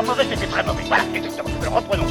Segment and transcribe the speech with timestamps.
[0.00, 0.82] pas mauvais, c'était très mauvais.
[0.86, 1.50] Voilà, exactement.
[1.60, 2.06] Alors reprenons.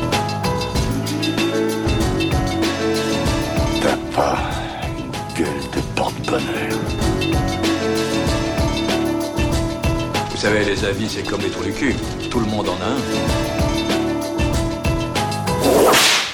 [3.81, 4.37] T'as pas
[4.97, 6.79] une gueule de porte-bonheur.
[10.29, 11.95] Vous savez, les avis, c'est comme les trous du cul.
[12.29, 12.99] Tout le monde en a un.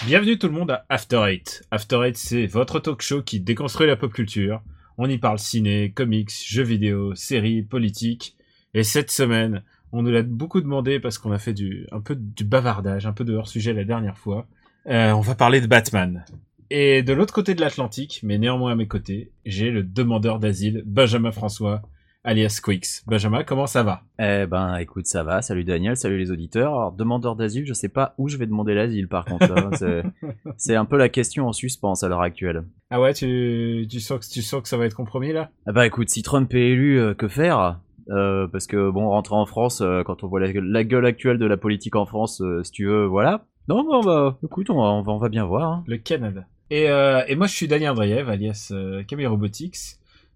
[0.06, 1.64] Bienvenue tout le monde à After Eight.
[1.72, 4.62] After Eight, c'est votre talk show qui déconstruit la pop culture.
[4.98, 8.36] On y parle ciné, comics, jeux vidéo, séries, politique.
[8.74, 12.16] Et cette semaine, on nous l'a beaucoup demandé parce qu'on a fait du, un peu
[12.16, 14.48] du bavardage, un peu de hors-sujet la dernière fois.
[14.88, 16.26] Euh, on va parler de Batman.
[16.70, 20.82] Et de l'autre côté de l'Atlantique, mais néanmoins à mes côtés, j'ai le demandeur d'asile,
[20.86, 21.82] Benjamin François,
[22.24, 23.04] alias Quicks.
[23.06, 24.02] Benjamin, comment ça va?
[24.20, 25.44] Eh ben, écoute, ça va.
[25.44, 26.74] Salut Daniel, salut les auditeurs.
[26.74, 29.52] Alors, demandeur d'asile, je sais pas où je vais demander l'asile, par contre.
[29.52, 29.70] hein.
[30.58, 32.64] C'est- un peu la question en suspens à l'heure actuelle.
[32.90, 35.52] Ah ouais, tu, tu, sens que, tu sens que ça va être compromis là?
[35.68, 37.80] Ah bah écoute, si Trump est élu, euh, que faire?
[38.10, 40.52] Euh, Parce que bon, rentrer en France, euh, quand on voit la,
[40.84, 43.46] gueule- actuelle de la politique en France, euh, si tu veux, voilà.
[43.68, 45.72] Non, bon, bah, écoute, on va, on on va bien voir.
[45.72, 45.84] hein.
[45.88, 46.46] Le Canada.
[46.70, 46.88] Et,
[47.36, 48.72] moi, je suis Daniel Andreev, alias
[49.08, 49.78] Camille Robotics.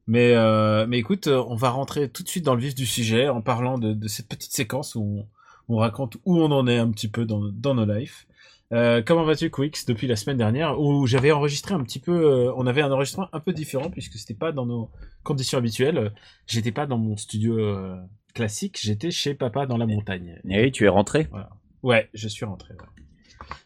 [0.08, 0.34] Mais,
[0.88, 3.78] mais écoute, on va rentrer tout de suite dans le vif du sujet en parlant
[3.78, 5.26] de, cette petite séquence où
[5.70, 8.26] on, on raconte où on en est un petit peu dans nos lives.
[8.72, 12.54] Euh, comment vas-tu, Quicks, depuis la semaine dernière où j'avais enregistré un petit peu, euh,
[12.56, 14.92] on avait un enregistrement un peu différent puisque c'était pas dans nos
[15.24, 16.14] conditions habituelles.
[16.46, 17.96] J'étais pas dans mon studio euh,
[18.36, 20.40] classique, j'étais chez papa dans la montagne.
[20.48, 21.28] Et oui, tu es rentré.
[21.82, 22.74] Ouais, je suis rentré.
[22.74, 22.88] ouais.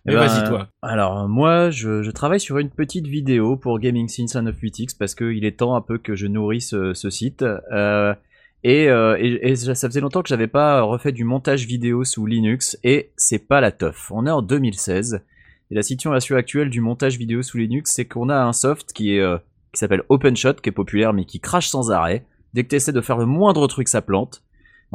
[0.05, 0.69] Eh Mais ben, vas-y toi.
[0.81, 5.15] Alors moi, je, je travaille sur une petite vidéo pour Gaming Since of 8X parce
[5.15, 7.41] qu'il est temps un peu que je nourrisse ce, ce site.
[7.41, 8.13] Euh,
[8.63, 12.25] et, euh, et, et ça faisait longtemps que j'avais pas refait du montage vidéo sous
[12.25, 14.09] Linux et c'est pas la teuf.
[14.11, 15.21] On est en 2016
[15.71, 19.15] et la situation actuelle du montage vidéo sous Linux, c'est qu'on a un soft qui
[19.15, 19.37] est euh,
[19.73, 22.25] qui s'appelle OpenShot, qui est populaire mais qui crache sans arrêt.
[22.53, 24.43] Dès que tu de faire le moindre truc, ça plante.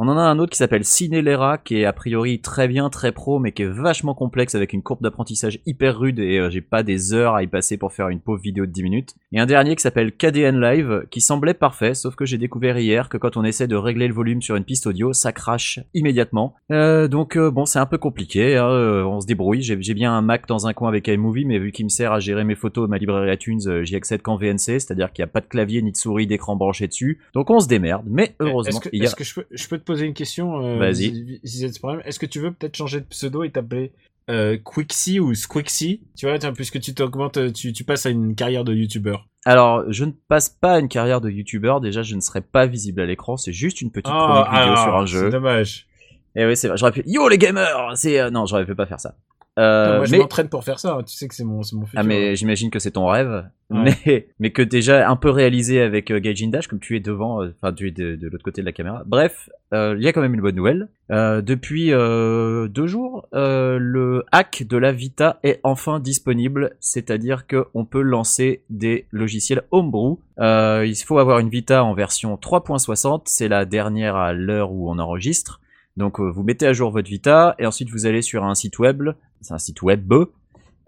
[0.01, 3.11] On en a un autre qui s'appelle Cinelera, qui est a priori très bien, très
[3.11, 6.61] pro, mais qui est vachement complexe avec une courbe d'apprentissage hyper rude et euh, j'ai
[6.61, 9.15] pas des heures à y passer pour faire une pauvre vidéo de 10 minutes.
[9.33, 13.09] Et un dernier qui s'appelle KDN Live, qui semblait parfait, sauf que j'ai découvert hier
[13.09, 16.55] que quand on essaie de régler le volume sur une piste audio, ça crache immédiatement.
[16.71, 19.63] Euh, donc euh, bon, c'est un peu compliqué, hein, euh, on se débrouille.
[19.63, 22.21] J'ai bien un Mac dans un coin avec iMovie, mais vu qu'il me sert à
[22.21, 25.33] gérer mes photos et ma librairie iTunes, j'y accède qu'en VNC, c'est-à-dire qu'il n'y a
[25.33, 27.19] pas de clavier ni de souris d'écran branché dessus.
[27.33, 29.03] Donc on se démerde, mais heureusement, Est-ce que, a...
[29.03, 30.93] est-ce que je, peux, je peux te poser une question euh, Vas-y.
[30.95, 33.91] si- si c'est ce problème Est-ce que tu veux peut-être changer de pseudo et t'appeler
[34.29, 36.01] euh, Quixie ou Squixie?
[36.17, 39.25] Tu vois, tiens, puisque tu t'augmentes, tu, tu passes à une carrière de youtubeur.
[39.45, 41.81] Alors, je ne passe pas à une carrière de youtubeur.
[41.81, 43.37] Déjà, je ne serai pas visible à l'écran.
[43.37, 45.29] C'est juste une petite Ah, chronique vidéo ah, sur un C'est jeu.
[45.29, 45.87] dommage.
[46.35, 46.77] Et oui, c'est vrai.
[46.77, 47.03] J'aurais pu.
[47.07, 49.15] Yo les gamers C'est euh, non, j'aurais pu pas faire ça.
[49.59, 50.93] Euh, Moi, je mais m'entraîne pour faire ça.
[50.95, 51.03] hein.
[51.03, 51.99] Tu sais que c'est mon, c'est mon futur.
[51.99, 53.45] ah mais j'imagine que c'est ton rêve.
[53.69, 53.93] Ouais.
[54.05, 57.43] Mais mais que déjà un peu réalisé avec euh, Gaijin Dash, comme tu es devant,
[57.43, 59.03] euh, enfin tu es de, de l'autre côté de la caméra.
[59.05, 60.87] Bref, euh, il y a quand même une bonne nouvelle.
[61.11, 67.45] Euh, depuis euh, deux jours, euh, le hack de la Vita est enfin disponible, c'est-à-dire
[67.45, 70.19] que on peut lancer des logiciels homebrew.
[70.39, 74.89] Euh, il faut avoir une Vita en version 3.60, c'est la dernière à l'heure où
[74.89, 75.59] on enregistre.
[75.97, 78.79] Donc euh, vous mettez à jour votre Vita et ensuite vous allez sur un site
[78.79, 79.09] web,
[79.41, 80.11] c'est un site web.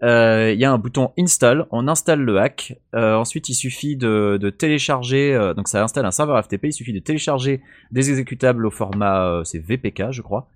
[0.02, 2.78] Euh, Il y a un bouton install, on installe le hack.
[2.94, 6.98] Euh, ensuite il suffit de, télécharger, donc ça installe un serveur FTP, il suffit de
[6.98, 10.48] télécharger des exécutables au format c'est VPK je crois.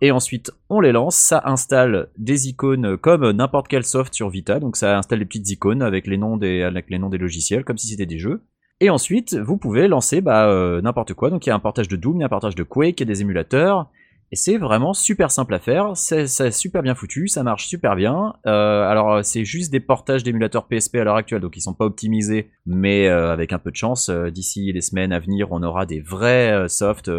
[0.00, 4.60] Et ensuite on les lance, ça installe des icônes comme n'importe quel soft sur Vita,
[4.60, 6.70] donc ça installe des petites icônes avec les noms des
[7.18, 8.42] logiciels comme si c'était des jeux.
[8.80, 11.30] Et ensuite, vous pouvez lancer bah, euh, n'importe quoi.
[11.30, 13.00] Donc il y a un portage de Doom, il y a un portage de Quake,
[13.00, 13.88] il y a des émulateurs.
[14.30, 15.96] Et c'est vraiment super simple à faire.
[15.96, 18.34] C'est super bien foutu, ça marche super bien.
[18.46, 21.72] Euh, alors euh, c'est juste des portages d'émulateurs PSP à l'heure actuelle, donc ils sont
[21.72, 22.50] pas optimisés.
[22.66, 25.86] Mais euh, avec un peu de chance, euh, d'ici les semaines à venir, on aura
[25.86, 27.10] des vrais euh, softs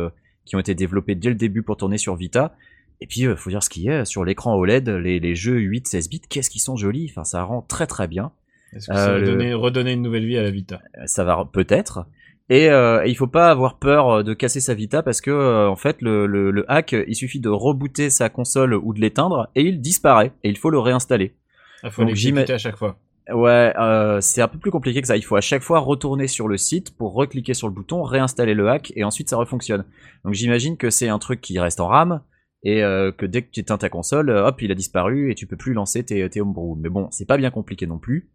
[0.45, 2.55] qui ont été développés dès le début pour tourner sur Vita.
[3.01, 6.09] Et puis, faut dire ce qu'il y a sur l'écran OLED, les, les jeux 8-16
[6.09, 7.07] bits, qu'est-ce qu'ils sont jolis.
[7.09, 8.31] Enfin, ça rend très très bien.
[8.73, 10.81] Est-ce que ça va euh, le- donner, redonner une nouvelle vie à la Vita?
[10.97, 12.05] Euh, ça va peut-être.
[12.49, 15.29] Et, euh, et il faut pas avoir peur euh, de casser sa Vita parce que
[15.29, 18.99] euh, en fait le, le, le hack, il suffit de rebooter sa console ou de
[18.99, 21.35] l'éteindre et il disparaît et il faut le réinstaller.
[21.83, 22.97] Il faut Donc, l'exécuter à chaque fois.
[23.31, 25.15] Ouais, euh, c'est un peu plus compliqué que ça.
[25.15, 28.55] Il faut à chaque fois retourner sur le site pour recliquer sur le bouton, réinstaller
[28.55, 29.85] le hack et ensuite ça refonctionne.
[30.25, 32.21] Donc j'imagine que c'est un truc qui reste en RAM
[32.63, 35.35] et euh, que dès que tu éteins ta console, euh, hop, il a disparu et
[35.35, 36.75] tu peux plus lancer tes, tes homebrew.
[36.81, 38.29] Mais bon, c'est pas bien compliqué non plus.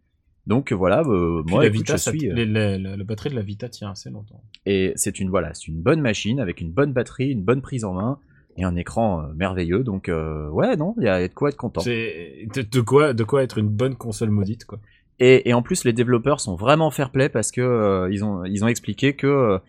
[0.47, 2.29] Donc voilà, euh, moi la écoute, Vita, je ça- suis.
[2.29, 4.41] euh, les- les- la, la batterie de la Vita tient assez longtemps.
[4.65, 7.83] Et c'est une voilà, c'est une bonne machine avec une bonne batterie, une bonne prise
[7.83, 8.19] en main
[8.57, 9.83] et un écran euh, merveilleux.
[9.83, 11.81] Donc ouais, non, il y a de quoi être content.
[11.81, 14.79] C'est de, de quoi, de quoi être une bonne console maudite, quoi.
[15.19, 18.63] Et, et en plus, les développeurs sont vraiment fair play parce que ils ont ils
[18.63, 19.59] ont expliqué que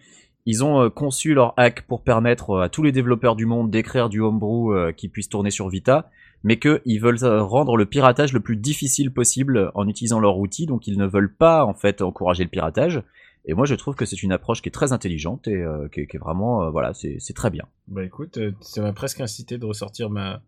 [0.44, 4.20] ils ont conçu leur hack pour permettre à tous les développeurs du monde d'écrire du
[4.20, 6.10] homebrew qui puisse tourner sur Vita,
[6.46, 10.66] mais qu'ils veulent euh, rendre le piratage le plus difficile possible en utilisant leur outil,
[10.66, 13.02] donc ils ne veulent pas en fait encourager le piratage.
[13.46, 16.02] Et moi, je trouve que c'est une approche qui est très intelligente et euh, qui,
[16.02, 17.64] est, qui est vraiment, euh, voilà, c'est très bien.
[17.88, 20.40] Bah écoute, ça m'a presque incité de ressortir ma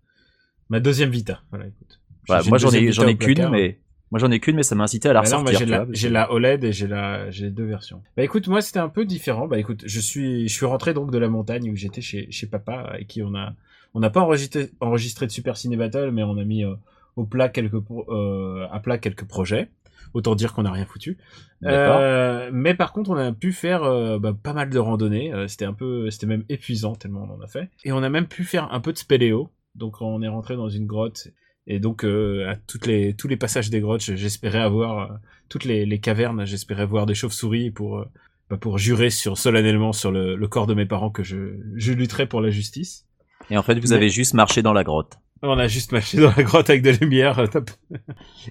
[0.69, 1.41] ma deuxième Vita.
[1.51, 1.99] Voilà, écoute.
[2.29, 3.81] Voilà, J'ai moi, j'en ai, j'en ai qu'une, mais
[4.13, 5.59] moi, j'en ai qu'une, mais ça m'a incité à la Bah ressortir.
[5.59, 8.03] j'ai tu la, vois, j'ai la OLED et j'ai la, j'ai les deux versions.
[8.17, 9.49] Bah écoute, moi c'était un peu différent.
[9.49, 12.47] Bah écoute, je suis, je suis rentré donc de la montagne où j'étais chez, chez
[12.47, 13.55] papa avec qui on a,
[13.99, 16.75] on n'a pas enregistré, de Super Ciné Battle, mais on a mis euh,
[17.17, 19.71] au plat quelques, euh, à plat quelques projets.
[20.15, 21.19] Autant dire qu'on n'a rien foutu.
[21.65, 23.83] Euh, mais par contre, on a pu faire
[24.21, 25.35] bah, pas mal de randonnées.
[25.49, 27.69] C'était un peu, c'était même épuisant tellement on en a fait.
[27.85, 29.51] Et on a même pu faire un peu de spéléo.
[29.75, 31.29] Donc on est rentré dans une grotte.
[31.67, 35.19] Et donc à tous les passages des grottes, j'espérais avoir
[35.51, 36.47] toutes les, cavernes.
[36.47, 38.07] J'espérais voir des chauves-souris pour,
[38.49, 42.27] bah, pour jurer sur solennellement sur le, corps de mes parents que je, je lutterais
[42.27, 43.08] pour la justice.
[43.51, 45.19] Et en fait, vous avez juste marché dans la grotte.
[45.43, 47.39] On a juste marché dans la grotte avec des lumières.
[47.39, 47.71] euh, top.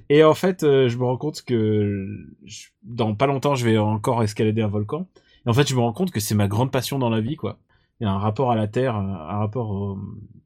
[0.09, 2.07] Et en fait, euh, je me rends compte que
[2.45, 5.07] je- dans pas longtemps, je vais encore escalader un volcan.
[5.45, 7.35] Et en fait, je me rends compte que c'est ma grande passion dans la vie,
[7.35, 7.59] quoi.
[7.99, 9.97] Il y a un rapport à la terre, un rapport au-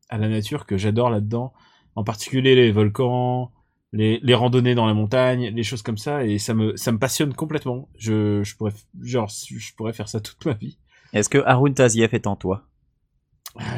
[0.09, 1.53] à la nature que j'adore là-dedans.
[1.95, 3.51] En particulier les volcans,
[3.93, 6.23] les, les randonnées dans la montagne, les choses comme ça.
[6.25, 7.87] Et ça me, ça me passionne complètement.
[7.97, 10.77] Je, je pourrais, genre, je pourrais faire ça toute ma vie.
[11.13, 12.63] Est-ce que Harun Taziev est en toi?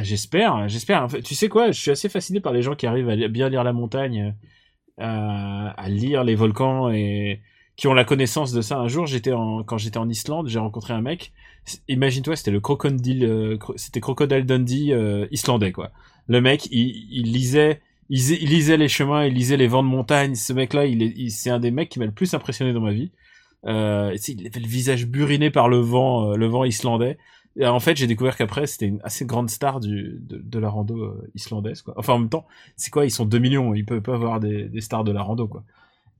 [0.02, 1.10] J'espère, j'espère.
[1.10, 3.50] Fait, tu sais quoi, je suis assez fasciné par les gens qui arrivent à bien
[3.50, 4.36] lire la montagne,
[5.00, 5.04] euh,
[5.78, 7.42] à, lire les volcans et
[7.76, 8.78] qui ont la connaissance de ça.
[8.78, 11.34] Un jour, j'étais en, quand j'étais en Islande, j'ai rencontré un mec.
[11.88, 15.92] Imagine-toi, c'était le crocodile, euh, c'était Crocodile Dundee euh, islandais quoi.
[16.28, 20.36] Le mec, il, il lisait, il, lisait- les chemins, il lisait les vents de montagne.
[20.36, 22.92] Ce mec-là, il est, c'est un des mecs qui m'a le plus impressionné dans ma
[22.92, 23.12] vie.
[23.66, 27.18] Euh, il avait le visage buriné par le vent, euh, le vent islandais.
[27.62, 31.32] En fait, j'ai découvert qu'après, c'était une assez grande star du, de, la rando euh,
[31.36, 31.84] islandaise.
[31.96, 32.48] Enfin, en même temps,
[32.78, 35.22] c'est quoi Ils sont 2 millions, ils peuvent pas avoir des, des stars de la
[35.22, 35.64] rando, quoi.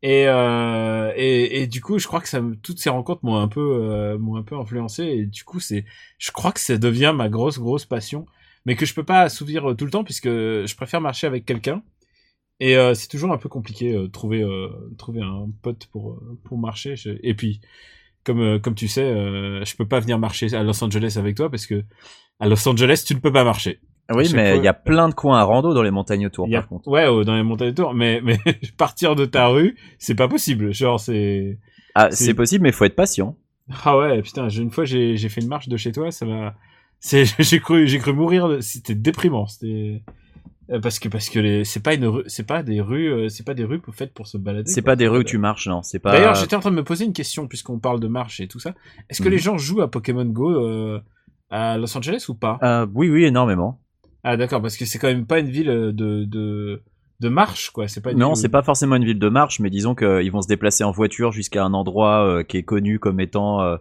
[0.04, 3.48] Et, euh, et, et du coup, je crois que ça, toutes ces rencontres m'ont un
[3.48, 5.06] peu, euh, un peu influencé.
[5.06, 5.86] Et du coup, c'est,
[6.20, 8.28] je crois que ça devient ma grosse, grosse passion,
[8.66, 11.84] mais que je peux pas assouvir tout le temps puisque je préfère marcher avec quelqu'un.
[12.60, 14.46] Et c'est toujours un peu compliqué trouver,
[14.98, 16.96] trouver un pote pour, pour marcher.
[17.24, 17.62] Et puis,
[18.24, 21.36] comme, euh, comme tu sais, euh, je peux pas venir marcher à Los Angeles avec
[21.36, 21.84] toi parce que
[22.40, 23.80] à Los Angeles, tu ne peux pas marcher.
[24.14, 26.48] Oui, chaque mais il y a plein de coins à rando dans les montagnes autour,
[26.48, 26.88] a- par contre.
[26.90, 28.38] Ouais, euh, dans les montagnes tours, mais, mais
[28.78, 30.74] partir de ta rue, c'est pas possible.
[30.74, 31.58] Genre, c'est.
[31.96, 33.38] Ah, c'est- possible, mais il faut être patient.
[33.86, 36.56] Ah ouais, putain, une fois j'ai fait une marche de chez toi, ça m'a.
[37.40, 38.58] J'ai cru, j'ai cru mourir.
[38.62, 39.46] C'était déprimant.
[39.46, 39.68] C'était
[40.08, 40.12] euh,
[40.82, 43.54] parce que parce que les, c'est pas une c'est pas des rues, euh, c'est pas
[43.54, 44.70] des rues pour- faites pour se balader.
[44.72, 45.82] C'est pas des rues où tu marches, non.
[45.84, 46.12] C'est pas.
[46.12, 48.60] D'ailleurs, j'étais en train de me poser une question puisqu'on parle de marche et tout
[48.60, 48.74] ça.
[49.10, 49.32] Est-ce que Mhm.
[49.34, 51.00] les gens jouent à Pokémon Go euh,
[51.50, 52.60] à Los Angeles ou pas?
[52.64, 53.80] Euh, oui, oui, énormément.
[54.24, 56.82] Ah d'accord, parce que c'est quand même pas une ville de de
[57.20, 57.88] de marche quoi.
[57.88, 60.32] C'est pas une Non, c'est où- pas forcément une ville de marche, mais disons qu'ils
[60.32, 63.78] vont se déplacer en voiture jusqu'à un endroit euh, qui est connu comme étant euh,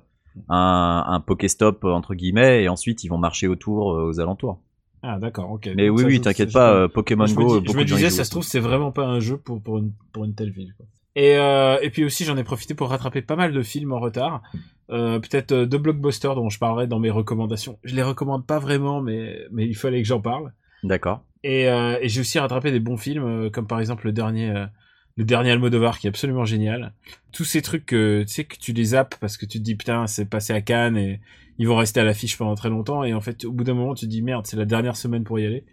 [0.48, 4.60] un, un Pokéstop euh, entre guillemets, et ensuite ils vont marcher autour euh, aux alentours.
[5.02, 5.70] Ah d'accord, ok.
[5.76, 7.76] Mais Donc oui, ça, oui, t'inquiète pas, euh, Pokémon je Go, me, dis- beaucoup je
[7.78, 10.24] me y disais, ça se trouve, c'est vraiment pas un jeu pour, pour, une, pour
[10.24, 10.74] une telle ville.
[10.76, 10.86] Quoi.
[11.16, 13.98] Et, euh, et puis aussi, j'en ai profité pour rattraper pas mal de films en
[14.00, 14.42] retard.
[14.90, 17.78] Euh, Peut-être euh, deux blockbusters dont je parlerai dans mes recommandations.
[17.84, 20.52] Je les recommande pas vraiment, mais, mais il fallait que j'en parle.
[20.84, 21.22] D'accord.
[21.44, 24.50] Et, euh, et j'ai aussi rattrapé des bons films, euh, comme par exemple le dernier,
[24.50, 24.66] euh,
[25.16, 26.92] le dernier Almodovar, qui est absolument génial.
[27.32, 29.74] Tous ces trucs que tu sais que tu les zappes parce que tu te dis
[29.74, 31.20] putain, c'est passé à Cannes et
[31.58, 33.04] ils vont rester à l'affiche pendant très longtemps.
[33.04, 35.24] Et en fait, au bout d'un moment, tu te dis merde, c'est la dernière semaine
[35.24, 35.64] pour y aller.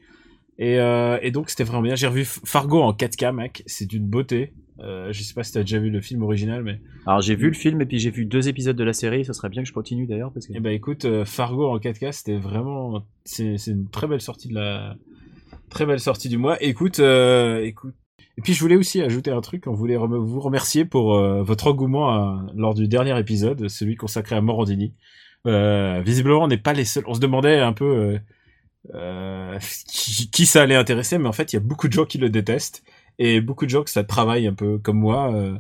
[0.58, 1.96] Et, euh, et donc c'était vraiment bien.
[1.96, 3.64] J'ai revu Fargo en 4K, mec.
[3.66, 4.54] C'est d'une beauté.
[4.82, 7.48] Euh, je sais pas si t'as déjà vu le film original, mais Alors j'ai vu
[7.48, 9.26] le film et puis j'ai vu deux épisodes de la série.
[9.26, 10.54] Ce serait bien que je continue d'ailleurs parce que.
[10.56, 14.48] Eh ben écoute, euh, Fargo en 4K, c'était vraiment, c'est c'est une très belle sortie
[14.48, 14.96] de la,
[15.70, 16.62] très belle sortie du mois.
[16.62, 17.96] Écoute, euh, écoute.
[18.40, 19.68] Et puis je voulais aussi ajouter un truc.
[19.68, 24.34] On voulait vous remercier pour euh, votre engouement à- lors du dernier épisode, celui consacré
[24.34, 24.94] à Morandini.
[25.46, 27.04] Euh, visiblement, on n'est pas les seuls.
[27.06, 28.20] On se demandait un peu euh,
[28.96, 29.60] euh,
[30.32, 32.30] qui, ça allait intéresser, mais en fait, il y a beaucoup de gens qui le
[32.30, 32.82] détestent
[33.18, 35.34] et beaucoup de gens que ça travaille un peu comme moi.
[35.34, 35.58] euh,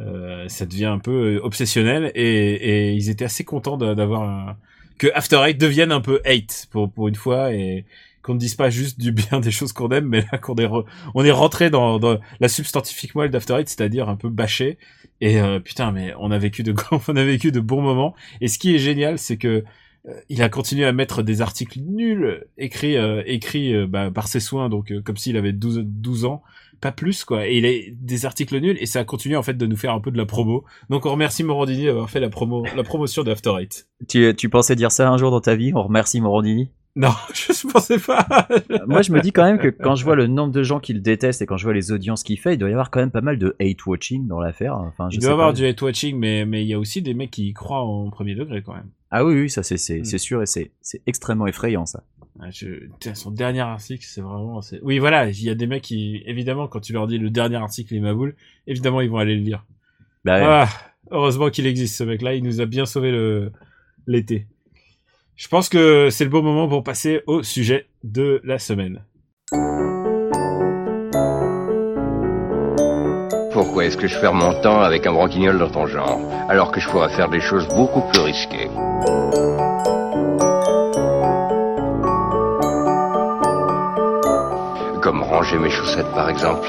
[0.00, 4.56] euh, ça devient un peu euh, obsessionnel et, ils étaient assez contents d'avoir
[4.96, 7.84] que After Eight devienne un peu hate pour pour une fois et
[8.24, 10.66] qu'on ne dise pas juste du bien des choses qu'on aime mais là qu'on est
[10.66, 14.78] re- on est rentré dans, dans la substantifique moelle d'After c'est-à-dire un peu bâché
[15.20, 16.74] et euh, putain mais on a vécu de
[17.08, 19.62] on a vécu de bons moments et ce qui est génial c'est que
[20.06, 24.26] euh, il a continué à mettre des articles nuls écrits euh, écrits euh, bah, par
[24.26, 26.42] ses soins donc euh, comme s'il avait 12 12 ans
[26.80, 27.46] pas plus quoi.
[27.46, 29.94] Et il a des articles nuls et ça a continué en fait de nous faire
[29.94, 30.64] un peu de la promo.
[30.90, 33.52] Donc on remercie Morandini d'avoir fait la promo, la promotion d'After.
[34.06, 35.72] Tu, tu pensais dire ça un jour dans ta vie?
[35.74, 36.70] On remercie Morandini?
[36.96, 38.46] Non, je pensais pas.
[38.86, 40.92] Moi, je me dis quand même que quand je vois le nombre de gens qui
[40.92, 43.00] le détestent et quand je vois les audiences qu'il fait, il doit y avoir quand
[43.00, 44.76] même pas mal de hate watching dans l'affaire.
[44.76, 47.02] Enfin, je il doit y avoir du hate watching, mais mais il y a aussi
[47.02, 48.90] des mecs qui y croient en premier degré quand même.
[49.10, 50.18] Ah oui, oui, ça c'est c'est Hmm.
[50.18, 52.04] sûr et c'est c'est extrêmement effrayant ça.
[52.40, 52.66] Ouais, je...
[53.14, 54.60] Son dernier article, c'est vraiment.
[54.82, 57.56] Oui, voilà, il y a des mecs qui, évidemment, quand tu leur dis le dernier
[57.56, 58.34] article est ma boule,
[58.66, 59.64] évidemment, ils vont aller le lire.
[60.24, 60.44] Bah, ouais.
[60.44, 60.68] Ah,
[61.12, 63.52] heureusement qu'il existe, ce mec-là, il nous a bien sauvé le
[64.08, 64.46] l'été.
[65.36, 69.02] Je pense que c'est le bon moment pour passer au sujet de la semaine.
[73.52, 76.80] Pourquoi est-ce que je perds mon temps avec un branquignol dans ton genre, alors que
[76.80, 78.68] je pourrais faire des choses beaucoup plus risquées?
[85.02, 86.68] Comme ranger mes chaussettes par exemple.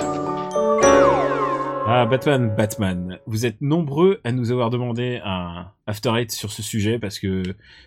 [1.87, 3.19] Ah, Batman, Batman.
[3.27, 7.43] Vous êtes nombreux à nous avoir demandé un After Eight sur ce sujet parce que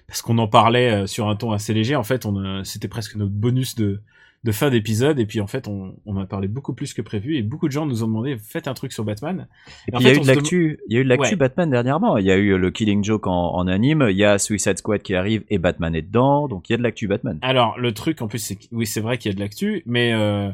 [0.06, 1.96] parce qu'on en parlait euh, sur un ton assez léger.
[1.96, 4.00] En fait, on c'était presque notre bonus de
[4.44, 7.36] de fin d'épisode et puis en fait on, on a parlé beaucoup plus que prévu
[7.36, 9.48] et beaucoup de gens nous ont demandé faites un truc sur Batman.
[9.88, 11.34] Et puis, il y a eu de l'actu, il y a eu de l'actu.
[11.34, 12.18] Batman dernièrement.
[12.18, 15.02] Il y a eu le Killing Joke en, en anime, il y a Suicide Squad
[15.02, 17.40] qui arrive et Batman est dedans, donc il y a de l'actu Batman.
[17.42, 20.12] Alors le truc en plus c'est oui c'est vrai qu'il y a de l'actu mais
[20.12, 20.50] euh,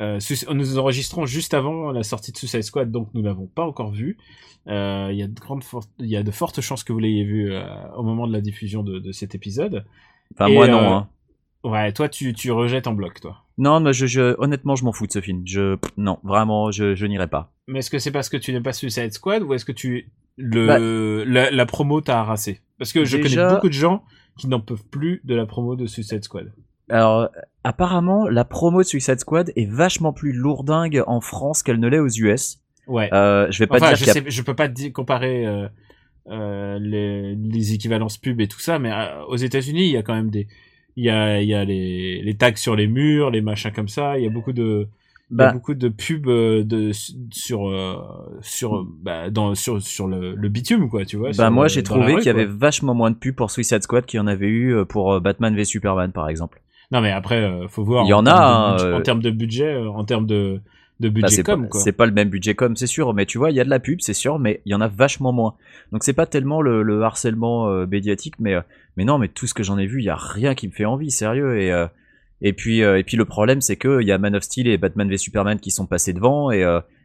[0.00, 0.18] euh,
[0.54, 4.16] nous enregistrons juste avant la sortie de Suicide Squad donc nous l'avons pas encore vu.
[4.68, 5.64] Euh, Il y a de grandes
[5.98, 7.62] y a de fortes chances que vous l'ayez vu euh,
[7.96, 9.84] au moment de la diffusion de, de cet épisode.
[10.34, 10.92] Enfin Et, moi non.
[10.92, 11.08] Hein.
[11.64, 13.44] Ouais toi tu tu rejettes en bloc toi.
[13.60, 15.42] Non, mais je, je, honnêtement, je m'en fous de ce film.
[15.44, 17.50] Je, non, vraiment, je, je n'irai pas.
[17.66, 20.12] Mais est-ce que c'est parce que tu n'aimes pas Suicide Squad ou est-ce que tu
[20.36, 20.78] le Bah-
[21.28, 22.60] la, la promo t'a harassé?
[22.78, 24.04] Parce que je Déjà- connais beaucoup de gens
[24.38, 26.52] qui n'en peuvent plus de la promo de Suicide Squad.
[26.88, 27.30] Alors,
[27.64, 31.98] apparemment, la promo de Suicide Squad est vachement plus lourdingue en France qu'elle ne l'est
[31.98, 32.58] aux US.
[32.86, 33.12] Ouais.
[33.12, 35.68] Euh, je vais pas Enfin, dire je a sais, je peux pas comparer euh,
[36.30, 40.02] euh, les, les équivalences pub et tout ça, mais euh, aux États-Unis, il y a
[40.02, 40.48] quand même des,
[40.96, 43.88] il y a, il y a les, les tags sur les murs, les machins comme
[43.88, 44.18] ça.
[44.18, 44.88] Il y a beaucoup de,
[45.36, 46.92] il y a Bah, beaucoup de pubs de
[47.30, 47.70] sur
[48.42, 51.32] sur bah, dans sur sur le, le bitume quoi, tu vois.
[51.32, 54.18] bah moi, j'ai trouvé qu'il y avait vachement moins de pubs pour Suicide Squad qu'il
[54.18, 56.62] y en avait eu pour Batman v Superman, par exemple.
[56.90, 58.04] Non mais après, euh, faut voir.
[58.04, 60.60] Il y en a, hein, budget- euh, en termes de budget, euh, en termes de
[61.00, 63.38] de Bah, budget c'est com c'est pas le même budget comme, c'est sûr, mais tu
[63.38, 65.30] vois, il y a de la pub, c'est sûr, mais il y en a vachement
[65.32, 65.54] moins.
[65.92, 68.62] Donc c'est pas tellement le, le harcèlement euh, médiatique, mais euh,
[68.96, 70.72] mais non, mais tout ce que j'en ai vu, il y a rien qui me
[70.72, 71.60] fait envie, sérieux.
[71.60, 71.86] Et euh,
[72.42, 74.76] et puis et puis le problème, c'est que il y a Man of Steel et
[74.78, 76.64] Batman v Superman qui sont passés devant, et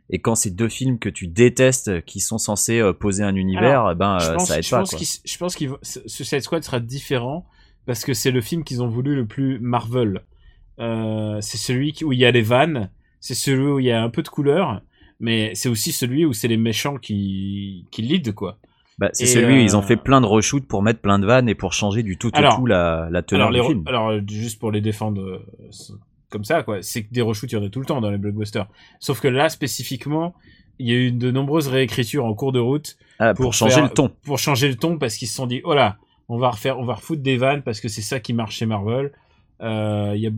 [0.10, 3.92] et quand c'est deux films que tu détestes, qui sont censés poser un univers, Alors,
[3.92, 4.80] eh ben je pense, ça aide je pas.
[4.80, 4.98] pense quoi.
[5.00, 5.66] qu'ils- je pense que
[6.08, 7.46] Suicide Squad sera différent
[7.86, 10.22] parce que c'est le film qu'ils ont voulu le plus Marvel.
[10.80, 14.02] Euh, c'est celui où il y a les vannes, c'est celui où il y a
[14.02, 14.82] un peu de couleur,
[15.20, 18.58] mais c'est aussi celui où c'est les méchants qui qui lead quoi.
[19.00, 21.26] Bah, c'est celui où ils ont euh, fait plein de reshoots pour mettre plein de
[21.26, 23.84] vannes et pour changer du tout au Alors- tout la, la teneur Alors, du film.
[23.88, 25.40] alors juste pour les défendre euh,
[26.30, 28.10] comme ça quoi, c'est que des reshoots il y en a tout le temps dans
[28.12, 28.68] les blockbusters.
[29.00, 30.34] Sauf que là spécifiquement,
[30.80, 33.76] il y a eu de nombreuses réécritures en cours de route Ah, pour, pour changer
[33.76, 34.10] faire- le ton.
[34.24, 35.98] pour changer le ton parce qu'ils se sont dit oh là
[36.30, 38.66] on va refaire on va refoutre des vannes parce que c'est ça qui marche chez
[38.66, 39.12] Marvel.
[39.62, 40.32] Euh, il y a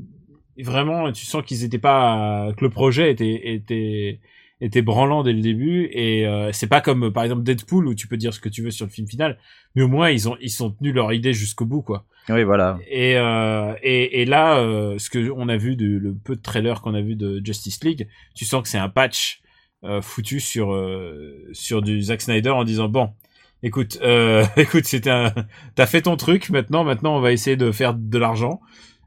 [0.63, 4.19] vraiment tu sens qu'ils étaient pas que le projet était était
[4.61, 5.89] était branlant dès le début.
[5.91, 8.61] Et euh, c'est pas comme par exemple Deadpool où tu peux dire ce que tu
[8.61, 9.37] veux sur le film final
[9.75, 12.05] mais au moins ils ont ils sont tenus leur idée jusqu'au bout quoi.
[12.27, 12.79] Oui, voilà.
[12.89, 16.41] et euh, et, et là euh, ce que on a vu de le peu de
[16.41, 19.41] trailer qu'on a vu de Justice League tu sens que c'est un patch
[20.01, 20.75] foutu sur
[21.51, 23.11] sur du Zack Snyder en disant bon
[23.63, 25.33] écoute euh, écoute c'était un
[25.75, 28.61] t'as fait ton truc maintenant maintenant on va essayer de faire de l'argent.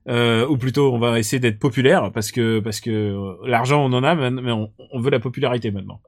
[0.07, 3.93] Euh, ou plutôt on va essayer d'être populaire parce que parce que euh, l'argent on
[3.93, 6.01] en a mais on, on veut la popularité maintenant.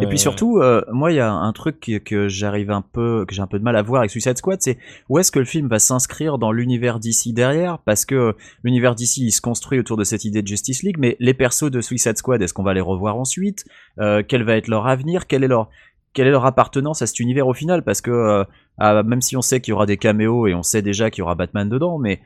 [0.00, 0.60] Et puis surtout,
[0.92, 3.58] moi, il y a un truc que, que j'arrive un peu, que j'ai un peu
[3.58, 4.76] de mal à voir avec Suicide Squad, c'est
[5.08, 9.26] où est-ce que le film va s'inscrire dans l'univers d'ici derrière, parce que l'univers d'ici
[9.26, 12.18] il se construit autour de cette idée de Justice League, mais les persos de Suicide
[12.18, 13.64] Squad, est-ce qu'on va les revoir ensuite?
[13.96, 15.26] Quel va être leur avenir?
[15.26, 15.70] Quel est leur
[16.14, 17.84] quelle est leur appartenance à cet univers au final?
[17.84, 18.44] Parce que euh,
[18.78, 21.20] ah, même si on sait qu'il y aura des caméos et on sait déjà qu'il
[21.20, 22.22] y aura Batman dedans, mais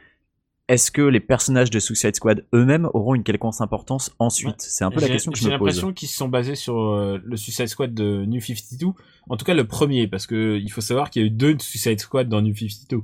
[0.68, 4.57] est-ce que les personnages de Suicide Squad eux-mêmes auront une quelconque importance ensuite?
[4.61, 5.68] C'est un peu la J'ai- question que je J'ai me pose.
[5.68, 8.88] l'impression qu'ils se sont basés sur euh, le Suicide Squad de New 52.
[9.30, 11.57] En tout cas, le premier, parce que il faut savoir qu'il y a eu deux
[11.59, 13.00] Suicide Squad dans New 52.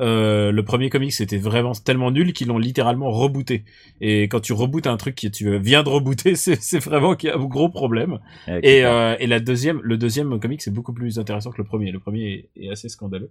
[0.00, 3.64] Euh, le premier comic c'était vraiment tellement nul qu'ils l'ont littéralement rebooté.
[4.00, 7.32] Et quand tu rebootes un truc que tu viens de rebooter, c'est vraiment qu'il y
[7.32, 8.18] a un gros problème.
[8.62, 11.90] Et, euh, et la deuxième, le deuxième comic c'est beaucoup plus intéressant que le premier.
[11.92, 13.30] Le premier est, est assez scandaleux.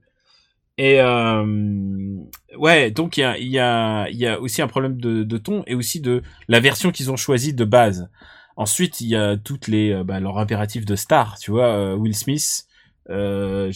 [0.78, 2.16] Et euh,
[2.58, 5.64] ouais, donc il y a, y a, y a aussi un problème de, de ton
[5.68, 8.10] et aussi de la version qu'ils ont choisie de base.
[8.56, 11.96] ensuite il y a toutes les euh, bah, leur impératif de star, tu vois, euh,
[11.96, 12.66] Will Smith,
[13.10, 13.72] euh,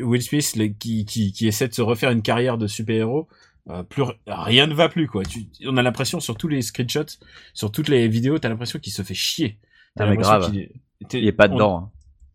[0.00, 3.28] Will Smith qui, qui qui essaie de se refaire une carrière de super-héros.
[3.70, 5.22] euh, plus rien ne va plus quoi.
[5.24, 7.18] Tu, on a l'impression sur tous les screenshots,
[7.54, 9.58] sur toutes les vidéos, t'as l'impression qu'il se fait chier.
[9.96, 10.50] T'as Ah, grave.
[10.50, 10.72] qu'il est,
[11.08, 11.76] t'es- Il est pas dedans.
[11.78, 11.90] hein.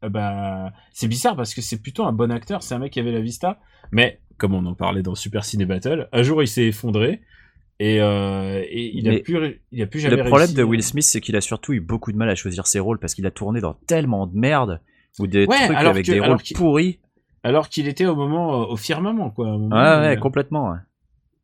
[0.05, 2.63] euh, bah, c'est bizarre parce que c'est plutôt un bon acteur.
[2.63, 3.59] C'est un mec qui avait la vista,
[3.91, 7.21] mais comme on en parlait dans Super Ciné Battle, un jour il s'est effondré
[7.81, 10.53] et, euh, et il a Mais plus, il a plus jamais Le problème réussi.
[10.55, 12.97] de Will Smith, c'est qu'il a surtout eu beaucoup de mal à choisir ses rôles
[12.99, 14.81] parce qu'il a tourné dans tellement de merde
[15.19, 16.99] ou des Ouais, trucs alors avec que- des rôles pourris.
[17.43, 19.45] Alors qu'il était au moment, euh, au firmament, quoi.
[19.45, 20.71] moment Ouais, euh, complètement.
[20.71, 20.77] ouais.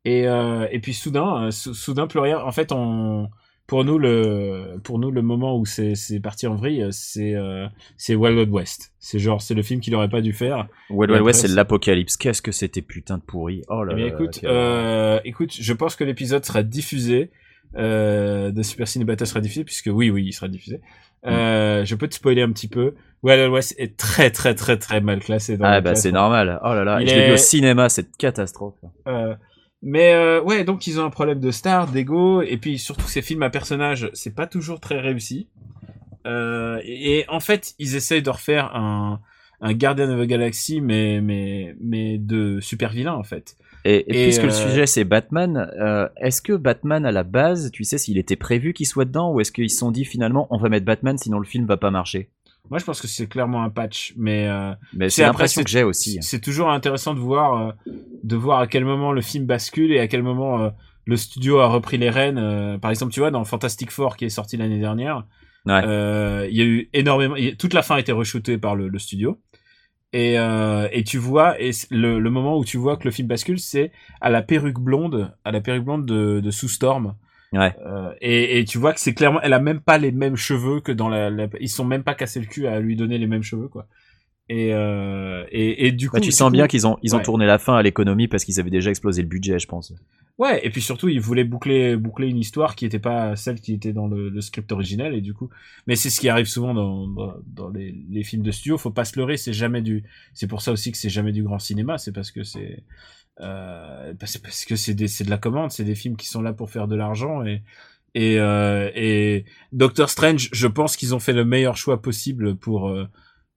[0.04, 2.38] Et, euh, et puis soudain, sou- soudain plus rien.
[2.38, 3.28] En fait, on,
[3.66, 7.66] pour nous le, pour nous le moment où c'est, parti en vrille, c'est, euh,
[7.96, 8.92] c'est Wild Wild West.
[9.00, 10.68] C'est genre, c'est le film qu'il aurait pas dû faire.
[10.90, 12.16] Wild West, c'est l'apocalypse.
[12.16, 13.62] Qu'est-ce que c'était putain de pourri.
[13.68, 14.12] Oh là Eh bien, là.
[14.12, 17.30] écoute, euh, écoute, je pense que l'épisode sera diffusé,
[17.76, 20.76] euh, de Super Ciné Battle sera diffusé, puisque oui, oui, il sera diffusé.
[21.24, 21.28] Mm.
[21.28, 22.94] Euh, je peux te spoiler un petit peu.
[23.22, 26.60] Wild West est très, très, très, très mal classé dans Ah bah c'est normal.
[26.62, 27.00] Oh là là.
[27.00, 28.74] Il Je l'ai vu est- au cinéma, cette catastrophe.
[29.08, 29.34] Euh,
[29.82, 33.22] mais euh, ouais, donc ils ont un problème de star, d'ego, et puis surtout ces
[33.22, 35.48] films à personnages, c'est pas toujours très réussi.
[36.26, 39.20] Euh, et, et en fait, ils essayent de refaire un,
[39.60, 43.56] un Guardian of the Galaxy, mais mais mais de super vilain en fait.
[43.88, 47.22] Et, et Et, puisque le euh, sujet c'est Batman, euh, est-ce que Batman à la
[47.22, 50.04] base, tu sais s'il était prévu qu'il soit dedans ou est-ce qu'ils se sont dit
[50.04, 52.30] finalement on va mettre Batman sinon le film va pas marcher?
[52.68, 55.84] Moi, je pense que c'est clairement un patch, mais euh, Mais C'est l'impression que j'ai
[55.84, 56.18] aussi.
[56.20, 57.92] c'est toujours intéressant de voir euh,
[58.24, 60.72] de voir à quel moment le film bascule et à quel moment
[61.04, 62.78] le studio a repris les rênes.
[62.80, 65.24] par exemple, tu vois, dans Fantastic Four qui est sorti l'année dernière,
[65.64, 65.82] Ouais.
[66.50, 67.36] il y a eu énormément.
[67.36, 69.38] y toute la fin a été reshootée par le, le studio.
[70.12, 73.28] Et, euh, et tu vois, et le, le moment où tu vois que le film
[73.28, 77.14] bascule, c'est à la perruque blonde, à la perruque blonde de, de Sue Storm.
[77.52, 77.74] Ouais.
[77.86, 80.80] Euh, et, et tu vois que c'est clairement, elle a même pas les mêmes cheveux
[80.80, 83.26] que dans la, la- ils sont même pas cassés le cul à lui donner les
[83.26, 83.86] mêmes cheveux, quoi.
[84.48, 87.14] Et, euh, et, et du coup, Bah, tu du sens coup- bien qu'ils ont, ils
[87.14, 87.24] ont ouais.
[87.24, 89.92] tourné la fin à l'économie parce qu'ils avaient déjà explosé le budget, je pense.
[90.38, 93.72] Ouais, et puis surtout, ils voulaient boucler, boucler une histoire qui était pas celle qui
[93.72, 95.48] était dans le, le script original, et du coup,
[95.86, 98.76] mais c'est ce qui arrive souvent dans, dans, dans les, les films de studio.
[98.78, 100.04] Faut pas se leurrer, c'est jamais du,
[100.34, 102.84] c'est pour ça aussi que c'est jamais du grand cinéma, c'est parce que c'est,
[103.40, 106.42] euh, bah, parce que c'est des, c'est de la commande, c'est des films qui sont
[106.42, 107.62] là pour faire de l'argent et
[108.14, 112.88] et euh, et Doctor Strange, je pense qu'ils ont fait le meilleur choix possible pour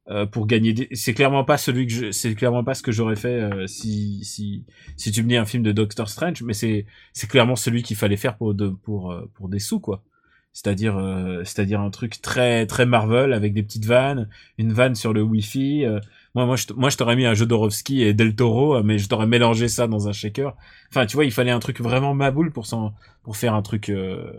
[0.09, 0.73] euh, pour gagner.
[0.73, 0.87] Des...
[0.93, 2.11] C'est clairement pas celui que je...
[2.11, 4.65] c'est clairement pas ce que j'aurais fait euh, si si
[4.97, 7.97] si tu me dis un film de Doctor Strange, mais c'est c'est clairement celui qu'il
[7.97, 10.03] fallait faire pour de pour euh, pour des sous quoi.
[10.51, 15.13] C'est-à-dire euh, c'est-à-dire un truc très très Marvel avec des petites vannes, une vanne sur
[15.13, 15.85] le Wi-Fi.
[15.85, 15.99] euh,
[16.35, 19.27] moi moi je moi je t'aurais mis un Jodorowsky et Del Toro, mais je t'aurais
[19.27, 20.55] mélangé ça dans un shaker.
[20.89, 22.67] Enfin tu vois, il fallait un truc vraiment maboule pour
[23.23, 24.33] pour faire un truc euh,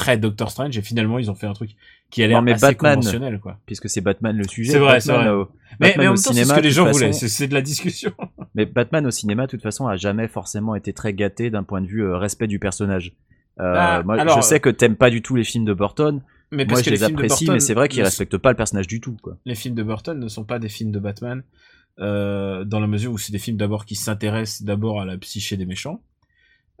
[0.00, 1.70] très Doctor Strange et finalement ils ont fait un truc
[2.10, 3.58] qui a l'air assez Batman, conventionnel quoi.
[3.66, 4.72] Puisque c'est Batman le sujet.
[4.72, 5.28] C'est vrai, c'est vrai.
[5.28, 7.62] au- Mais, mais en même temps, c'est ce que les gens voulaient, c'est de la
[7.62, 8.12] discussion.
[8.54, 11.80] Mais Batman au cinéma, de toute façon, a jamais forcément été très gâté d'un point
[11.80, 13.12] de vue euh, respect du personnage.
[13.60, 16.20] Euh, Ah, moi, alors, je sais que t'aimes pas du tout les films de Burton.
[16.50, 19.00] Mais Moi, je les, apprécie, Burton mais c'est vrai qu'ils respectent pas le personnage du
[19.00, 19.16] tout.
[19.22, 19.36] Quoi.
[19.44, 21.44] les films de Burton ne sont pas des films de Batman,
[22.00, 25.56] euh, dans la mesure où c'est des films d'abord qui s'intéressent d'abord à la psyché
[25.56, 26.02] des méchants.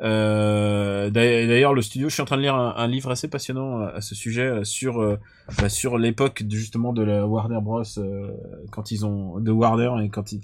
[0.02, 3.88] Euh, d'ailleurs, le studio, je suis en train de lire un, livre assez passionnant à,
[3.88, 5.18] à ce sujet euh, sur euh,
[5.58, 7.82] bah, sur l'époque justement de la Warner Bros.
[7.98, 8.30] euh,
[8.70, 10.40] quand ils ont de Warner et quand ils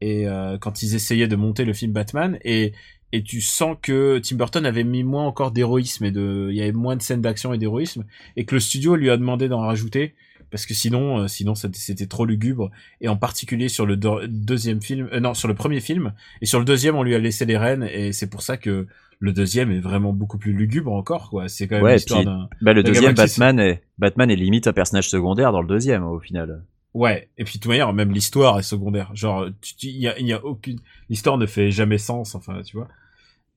[0.00, 2.72] et euh, quand ils essayaient de monter le film Batman et
[3.14, 6.62] et tu sens que Tim Burton avait mis moins encore d'héroïsme et de il y
[6.62, 8.04] avait moins de scènes d'action et d'héroïsme
[8.36, 10.14] et que le studio lui a demandé d'en rajouter
[10.52, 12.70] parce que sinon euh, sinon c'était- trop lugubre.
[13.00, 16.12] Et en particulier sur le deux- deuxième film euh, non sur le premier film.
[16.40, 17.82] Et sur le deuxième on lui a laissé les rênes.
[17.90, 18.86] Et c'est pour ça que
[19.18, 21.48] le deuxième est vraiment beaucoup plus lugubre encore quoi.
[21.48, 24.72] C'est quand même Ouais, l'histoire d'un Bah, le deuxième, Batman est, Batman est limite un
[24.72, 26.62] personnage secondaire dans le deuxième, au final.
[26.94, 27.28] ouais.
[27.38, 29.10] Et puis de toute manière même l'histoire est secondaire.
[29.14, 29.46] Genre
[29.82, 32.88] il y a, il y a aucune l'histoire ne fait jamais sens enfin tu vois.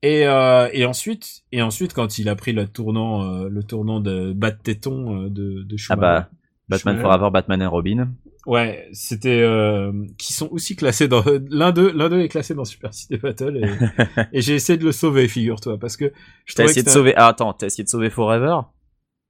[0.02, 3.98] Et euh, et ensuite et ensuite quand il a pris le tournant euh, le tournant
[3.98, 6.30] de bat téton euh, de de Ah bah,
[6.68, 8.08] Batman Forever, Batman and Robin.
[8.46, 12.64] Ouais, c'était euh, qui sont aussi classés dans l'un d'eux l'un d'eux est classé dans
[12.64, 16.12] Super City Battle et, et j'ai essayé de le sauver figure-toi parce que
[16.44, 18.60] je T'as essayé que de sauver, ah, attends, t'as essayé de sauver Forever?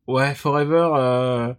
[0.07, 1.55] ouais Forever euh...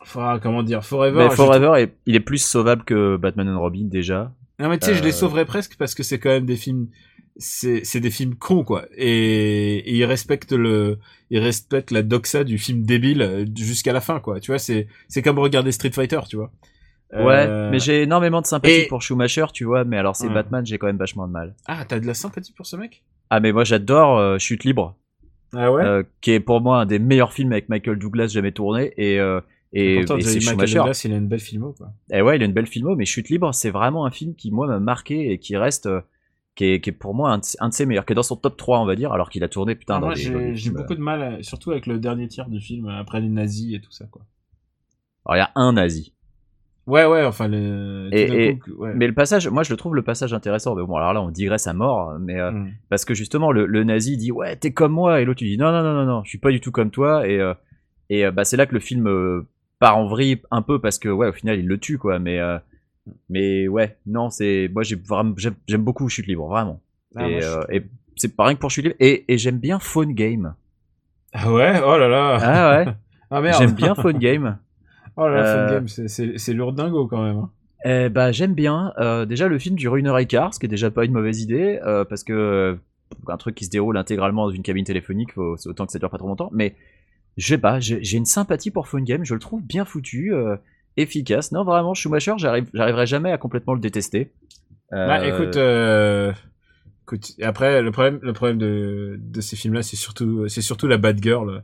[0.00, 3.84] enfin, comment dire Forever Mais Forever, est- il est plus sauvable que Batman and Robin,
[3.88, 4.32] déjà.
[4.58, 6.56] non mais tu sais je les euh, sauverais presque parce que c'est quand même des
[6.56, 6.88] films
[7.36, 10.98] c'est c'est des films cons quoi et, et ils respectent le
[11.30, 14.86] ils respectent la doxa du film débile euh, jusqu'à la fin quoi tu vois c'est
[15.08, 16.52] c'est comme regarder Street Fighter tu vois
[17.12, 20.26] Ouais, Euh, mais j'ai énormément de sympathie et- pour Schumacher, tu vois, mais alors c'est
[20.26, 20.34] Ouais.
[20.34, 21.54] Batman, j'ai quand même vachement de mal.
[21.66, 23.04] ah t'as de la sympathie pour ce mec?
[23.30, 24.96] Ah, mais moi j'adore euh, Chute Libre.
[25.52, 25.84] Ah ouais?
[25.84, 29.20] euh, qui est pour moi un des meilleurs films avec Michael Douglas jamais tourné et
[29.72, 30.74] et, c'est Schumacher.
[30.78, 31.92] Douglas, il a une belle filmo, quoi.
[32.12, 34.50] Et ouais, il a une belle filmo, mais Chute libre, c'est vraiment un film qui
[34.50, 35.88] moi m'a marqué et qui reste,
[36.54, 38.22] qui, est, qui est pour moi un de, un de ses meilleurs, qui est dans
[38.22, 40.54] son top 3 on va dire, alors qu'il a tourné putain Ah, dans moi, j'ai
[40.54, 43.74] j'ai films, beaucoup de mal, surtout avec le dernier tiers du film, après les nazis
[43.74, 44.22] et tout ça, quoi.
[44.22, 46.12] euh, Alors il y a un nazi.
[46.86, 48.10] Ouais, ouais, enfin, le...
[48.12, 48.92] Et- tout d'un et- coup, ouais.
[48.94, 50.74] Mais le passage, moi je le trouve le passage intéressant.
[50.74, 52.72] Mais bon, alors là on digresse à mort, mais euh, Mm.
[52.90, 55.56] parce que justement le, le nazi dit ouais t'es comme moi et l'autre il dit
[55.56, 57.54] non non non non non je suis pas du tout comme toi et euh,
[58.10, 59.46] et euh, bah c'est là que le film euh,
[59.78, 62.38] part en vrille un peu parce que ouais au final il le tue quoi mais
[62.38, 62.58] euh,
[63.28, 65.02] mais ouais non c'est moi j'aime
[65.68, 66.80] j'aime beaucoup chute libre vraiment
[67.16, 67.82] Ah, et, euh, et
[68.16, 70.54] c'est pas rien que pour chute libre et, et j'aime bien phone game
[71.32, 72.38] Ah ouais, oh là là.
[72.40, 72.92] ah ouais
[73.30, 73.58] Ah merde.
[73.60, 74.58] j'aime bien phone game
[75.16, 77.36] Oh là là, Euh, Fun Game, c'est- c'est lourdingo quand même.
[77.36, 77.50] hein.
[77.84, 78.92] Eh bah j'aime bien.
[78.98, 81.12] Euh, déjà le film dure une heure et quart, ce qui est déjà pas une
[81.12, 82.74] mauvaise idée, euh, parce que euh,
[83.28, 86.10] un truc qui se déroule intégralement dans une cabine téléphonique, faut, autant que ça dure
[86.10, 86.50] pas trop longtemps.
[86.52, 86.74] Mais
[87.36, 90.32] je sais pas, j'ai j'ai une sympathie pour Phone Game, je le trouve bien foutu,
[90.34, 90.56] euh,
[90.96, 91.52] efficace.
[91.52, 94.32] Non vraiment, Schumacher, j'arrive, j'arriverai jamais à complètement le détester.
[94.92, 96.32] Euh, Bah, écoute, euh,
[97.04, 100.96] écoute, après le problème, le problème de, de ces films-là, c'est surtout, c'est surtout la
[100.98, 101.62] bad girl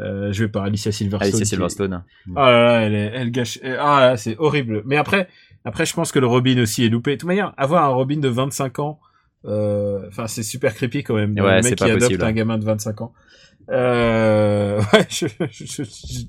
[0.00, 1.28] euh, jouée par Alicia Silverstone.
[1.28, 2.02] Alicia qui- Silverstone.
[2.30, 3.60] Oh là là, elle, est- elle gâche.
[3.78, 4.82] Ah c'est horrible.
[4.86, 5.28] Mais après,
[5.64, 7.12] après, je pense que le Robin aussi est loupé.
[7.12, 8.98] De toute manière, avoir un Robin de 25 ans,
[9.44, 11.34] enfin, c'est super creepy quand même.
[11.38, 13.12] Ouais, le mec qui adopte possible, un gamin de 25 ans.
[13.70, 16.24] Euh, ouais, je- je- je- je-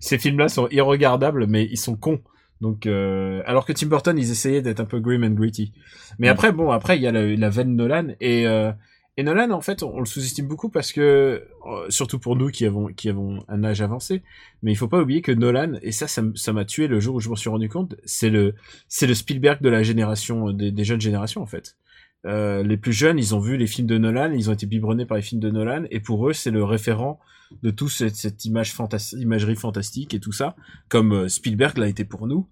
[0.00, 2.20] ces films-là sont irregardables, mais ils sont cons.
[2.60, 5.72] Donc, euh, alors que Tim Burton, ils essayaient d'être un peu grim and gritty.
[6.18, 6.30] Mais Mm.
[6.30, 8.70] après, bon, après, il y a la, la veine Nolan et euh,
[9.18, 11.02] et Nolan, en fait, on, on le sous-estime beaucoup parce que,
[11.66, 14.22] euh, surtout pour nous qui avons qui avons un âge avancé,
[14.62, 17.20] mais il faut pas oublier que Nolan, et ça, ça m'a tué le jour où
[17.20, 18.54] je m'en suis rendu compte, c'est le
[18.88, 21.76] c'est le Spielberg de la génération des, des jeunes générations en fait.
[22.24, 25.06] Euh, les plus jeunes, ils ont vu les films de Nolan, ils ont été biberonnés
[25.06, 27.18] par les films de Nolan, et pour eux, c'est le référent
[27.62, 28.74] de toute cette, cette image
[29.14, 30.54] imagerie fantastique et tout ça,
[30.88, 32.48] comme euh, Spielberg l'a été pour nous.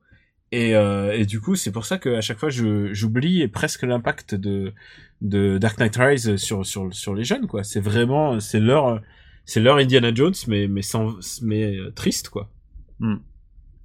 [0.52, 4.72] Et, euh, et du coup, c'est pour ça qu'à chaque fois, j'oublie presque l'impact de,
[5.20, 7.62] de Dark Knight Rise sur, sur, sur les jeunes, quoi.
[7.62, 9.00] C'est vraiment, c'est leur,
[9.44, 12.50] c'est leur Indiana Jones, mais, mais sans, mais triste, quoi.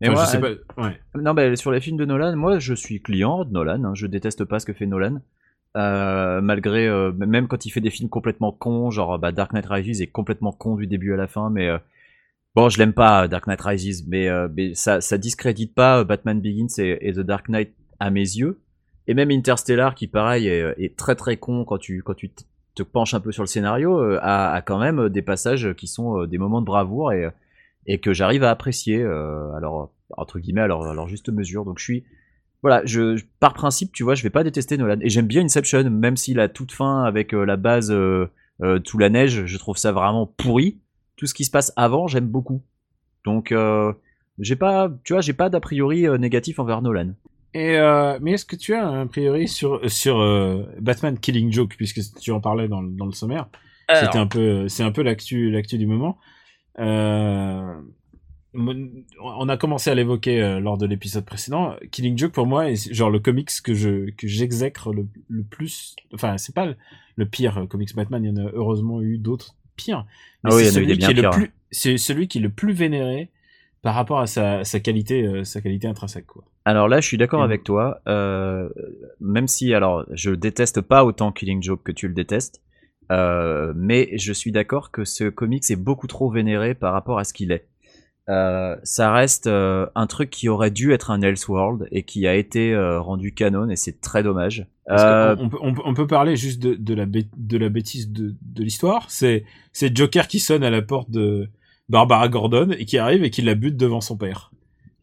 [0.02, 1.00] Et Enfin, moi, je sais pas, ouais.
[1.22, 4.08] Non, bah, sur les films de Nolan, moi je suis client de Nolan, hein, je
[4.08, 5.22] déteste pas ce que fait Nolan.
[5.76, 9.66] Euh, malgré, euh, même quand il fait des films complètement cons, genre bah, Dark Knight
[9.66, 11.78] Rises est complètement con du début à la fin, mais euh,
[12.56, 16.04] bon, je l'aime pas Dark Knight Rises, mais, euh, mais ça, ça discrédite pas euh,
[16.06, 18.62] Batman Begins et, The Dark Knight à mes yeux.
[19.08, 23.14] Et même Interstellar, qui pareil est, très très con quand tu quand tu te- penches
[23.14, 26.60] un peu sur le scénario, a, a quand même des passages qui sont des moments
[26.60, 27.30] de bravoure et
[27.86, 29.04] et que j'arrive à apprécier.
[29.04, 31.66] alors entre guillemets, alors alors juste mesure.
[31.66, 32.04] Donc je suis
[32.66, 35.88] voilà, je, par principe, tu vois, je vais pas détester Nolan et j'aime bien Inception,
[35.92, 38.26] même s'il a toute fin avec euh, la base euh,
[38.64, 40.80] euh, tout la neige, je trouve ça vraiment pourri.
[41.16, 42.64] Tout ce qui se passe avant, j'aime beaucoup.
[43.24, 43.94] Donc euh,
[44.40, 47.12] j'ai pas, tu vois, j'ai pas d'a priori euh, négatif envers Nolan.
[47.54, 51.76] Et euh, mais est-ce que tu as un priori sur sur euh, Batman Killing Joke
[51.78, 53.48] puisque tu en parlais dans, le- dans le sommaire?
[54.06, 56.18] C'était un peu c'est un peu l'actu l'actu du moment.
[56.80, 57.74] Euh,
[58.56, 61.76] on a commencé à l'évoquer euh, lors de l'épisode précédent.
[61.92, 65.96] Killing Joke pour moi est genre le comics que je que j'exècre le, le plus.
[66.14, 66.76] Enfin c'est pas le,
[67.16, 68.24] le pire comics Batman.
[68.24, 70.06] Il y en a heureusement eu d'autres pires.
[70.44, 72.74] Mais Ah oui, c'est celui qui est le plus c'est celui qui est le plus
[72.74, 73.30] vénéré
[73.82, 76.44] par rapport à sa, sa qualité euh, sa qualité intrinsèque quoi.
[76.66, 78.02] Alors là, je suis d'accord avec toi.
[78.08, 78.70] Euh,
[79.20, 82.64] même si, alors, je déteste pas autant Killing Joke que tu le détestes,
[83.12, 87.24] euh, mais je suis d'accord que ce comics est beaucoup trop vénéré par rapport à
[87.24, 87.68] ce qu'il est.
[88.28, 92.34] Euh, ça reste euh, un truc qui aurait dû être un Elseworld et qui a
[92.34, 94.66] été euh, rendu canon et c'est très dommage.
[94.88, 98.64] Parce on, on peut, on, parler juste de, de, la, de la bêtise de, de
[98.64, 99.06] l'histoire.
[99.10, 99.44] C'est,
[99.94, 101.50] Joker qui sonne à la porte de
[101.88, 104.52] Barbara Gordon et qui arrive et qui la bute devant son père.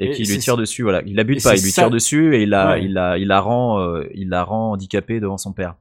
[0.00, 1.02] et et qui lui tire dessus, voilà.
[1.06, 2.84] Il la et bute pas, il lui ça- tire dessus et il la, Ouais.
[2.84, 5.76] il la, il la rend, il la rend handicapée devant son père.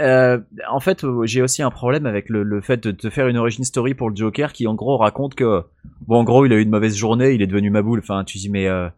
[0.00, 0.38] Euh,
[0.70, 3.36] en fait, euh, j'ai aussi un problème avec le, le fait de te faire une
[3.36, 5.62] origin story pour le Joker qui, en gros, raconte que,
[6.06, 7.98] bon, en gros, il a eu une mauvaise journée, il est devenu ma boule.
[7.98, 8.88] Enfin, tu dis, mais euh,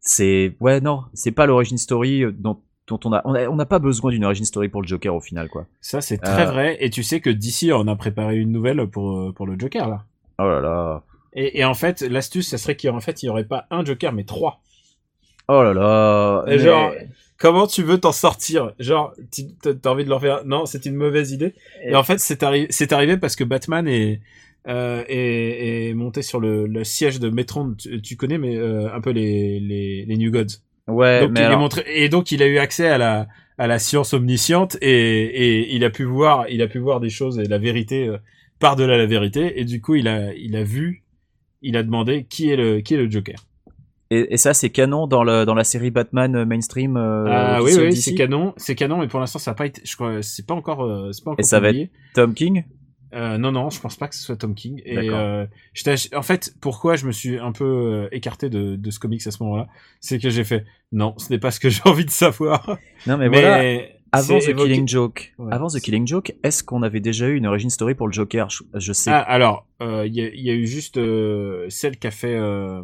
[0.00, 2.58] c'est, ouais, non, c'est pas l'origin story dont,
[2.88, 5.48] dont on a, on n'a pas besoin d'une origin story pour le Joker au final,
[5.48, 5.66] quoi.
[5.80, 6.50] Ça, c'est très Euh.
[6.50, 6.76] vrai.
[6.80, 10.04] Et tu sais que d'ici, on a préparé une nouvelle pour, pour le Joker, là.
[10.40, 11.02] Oh là là,
[11.34, 14.12] Et, et en fait, l'astuce, ça serait qu'en fait, il y aurait pas un Joker,
[14.12, 14.62] mais trois.
[15.48, 16.42] oh là là.
[16.46, 16.90] Et mais- genre,
[17.40, 18.72] comment tu veux t'en sortir?
[18.78, 19.12] Genre,
[19.62, 21.54] t'as envie de leur faire Non, c'est une mauvaise idée.
[21.84, 24.20] Et, Et- en fait, c'est arri- c'est arrivé parce que Batman est,
[24.68, 27.74] euh, est, est monté sur le, le siège de Metron.
[27.74, 30.60] Tu, tu connais, mais euh, un peu les, les, les New Gods.
[30.86, 33.26] ouais, donc, mais il est alors- montré, et donc, il a eu accès à la,
[33.58, 37.10] à la science omnisciente et, et il a pu voir, il a pu voir des
[37.10, 38.18] choses et la vérité euh,
[38.58, 41.02] par-delà la vérité, et du coup, il a, il a vu,
[41.62, 43.46] il a demandé qui est le, qui est le Joker.
[44.10, 46.96] Et, et ça, c'est canon dans, le, dans la série Batman euh, mainstream.
[46.96, 48.02] Euh, ah oui, officielle oui, DC?
[48.02, 50.54] c'est canon, c'est canon, mais pour l'instant, ça a pas été, je crois, c'est pas
[50.54, 51.90] encore, euh, c'est pas encore Et ça va publié.
[52.14, 52.64] Tom King
[53.14, 54.82] Euh, non, non, je pense pas que ce soit Tom King.
[54.84, 55.46] Et euh,
[56.14, 59.30] en fait, pourquoi je me suis un peu euh, écarté de, de ce comics à
[59.30, 59.68] ce moment-là,
[60.00, 62.78] c'est que j'ai fait non, ce n'est pas ce que j'ai envie de savoir.
[63.06, 63.84] Non, mais, Mais, voilà.
[64.12, 65.52] Avant The évoqué- Killing Joke, Ouais.
[65.52, 68.50] avant The Killing Joke, est-ce qu'on avait déjà eu une origin story pour le Joker?
[68.50, 69.08] Je, je sais.
[69.12, 72.34] Ah, alors, euh, il y, a, il y a eu juste euh, celle qu'a fait
[72.34, 72.82] euh, euh,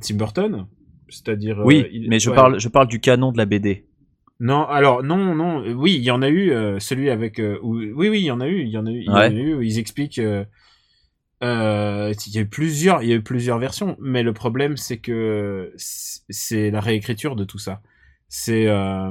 [0.00, 0.66] Tim Burton,
[1.08, 1.60] c'est-à-dire.
[1.60, 2.36] euh, oui, il- mais je ouais.
[2.36, 3.86] parle, je parle du canon de la BD.
[4.40, 7.38] Non, alors non, non, euh, oui, il y en a eu euh, celui avec.
[7.38, 9.04] euh, où- oui, oui, il y en a eu, il y en a eu, il
[9.04, 9.34] y en a Ouais.
[9.34, 10.18] eu où ils expliquent.
[10.18, 10.44] euh,
[11.42, 14.76] euh, il y a eu plusieurs, il y a eu plusieurs versions, mais le problème
[14.76, 17.80] c'est que c'est la réécriture de tout ça.
[18.28, 19.10] C'est euh,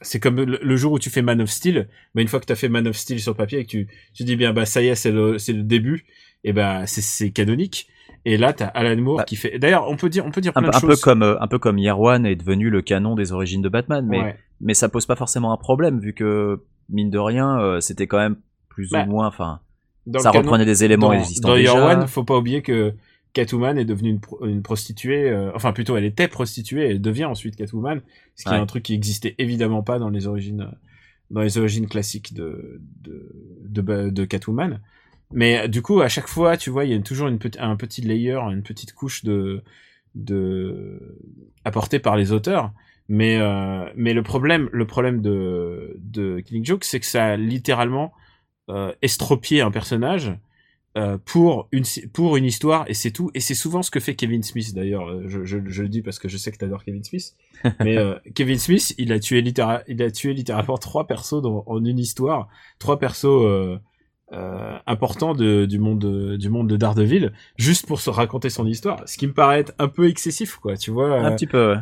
[0.00, 2.46] c'est comme le, le jour où tu fais Man of Steel, mais une fois que
[2.46, 4.64] tu as fait Man of Steel sur papier et que tu tu dis bien bah
[4.66, 6.04] ça y est c'est le c'est le début
[6.42, 7.86] et bah c'est c'est canonique.
[8.24, 9.58] Et là t'as Alan Moore Bah, qui fait.
[9.58, 11.40] D'ailleurs on peut dire on peut dire Un, plein peu- de un peu comme, euh,
[11.40, 14.36] un peu comme One est devenu le canon des origines de Batman, mais, Ouais.
[14.60, 18.18] mais ça pose pas forcément un problème vu que mine de rien, euh, c'était quand
[18.18, 18.36] même
[18.68, 19.60] plus Bah, ou moins, enfin,
[20.18, 21.98] ça canon- reprenait des éléments dans, existants dans déjà.
[22.00, 22.92] One, faut pas oublier que
[23.32, 27.24] Catwoman est devenue une, pro- une prostituée, euh, enfin plutôt elle était prostituée, elle devient
[27.24, 28.02] ensuite Catwoman,
[28.36, 28.56] ce qui Ouais.
[28.56, 30.76] est un truc qui existait évidemment pas dans les origines, euh,
[31.30, 33.26] dans les origines classiques de de
[33.64, 34.80] de, de Catwoman.
[35.32, 37.76] Mais euh, du coup, à chaque fois, tu vois, il y a toujours une un
[37.76, 39.62] petit layer, une petite couche de
[40.14, 41.18] de
[41.64, 42.72] apportée par les auteurs.
[43.08, 47.36] Mais euh, mais le problème, le problème de de Killing Joke, c'est que ça a
[47.36, 48.12] littéralement
[48.70, 50.32] euh, estropié un personnage
[50.98, 53.30] euh, pour une pour une histoire et c'est tout.
[53.32, 55.08] Et c'est souvent ce que fait Kevin Smith d'ailleurs.
[55.08, 57.34] Euh, je, je, je le dis parce que je sais que t'adores Kevin Smith.
[57.80, 61.64] Mais euh, Kevin Smith il a tué littéra il a tué littéralement trois persos dans,
[61.66, 62.48] en une histoire.
[62.78, 63.80] Trois persos
[64.32, 68.66] euh, importants de, du monde de, du monde de Daredevil juste pour se raconter son
[68.66, 71.46] histoire ce qui me paraît être un peu excessif quoi tu vois Un euh, petit
[71.46, 71.80] peu, ouais.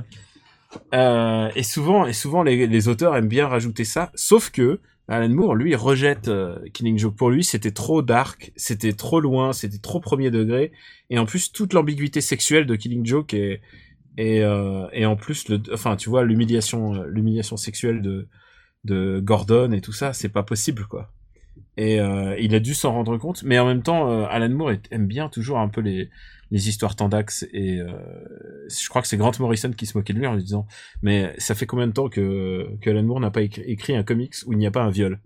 [0.95, 5.29] euh, et souvent, et souvent les, les auteurs aiment bien rajouter ça, sauf que Alan
[5.29, 6.31] Moore, lui, rejette
[6.73, 7.17] Killing Joke.
[7.17, 10.71] Pour lui, c'était trop dark, c'était trop loin, c'était trop premier degré,
[11.09, 13.61] et en plus toute l'ambiguïté sexuelle de Killing Joke et
[14.19, 14.39] et,
[14.93, 18.29] et en plus le, enfin tu vois l'humiliation, l'humiliation sexuelle de
[18.85, 21.13] de Gordon et tout ça, c'est pas possible quoi.
[21.81, 24.73] Et euh, il a dû s'en rendre compte, mais en même temps, euh, Alan Moore
[24.91, 26.11] aime bien toujours un peu les
[26.69, 27.89] histoires tendax et euh,
[28.69, 30.67] je crois que c'est Grant Morrison qui se moquait de lui en lui disant
[31.01, 34.53] mais ça fait combien de temps que, Alan Moore n'a pas écrit, un comics où
[34.53, 35.21] il n'y a pas un viol?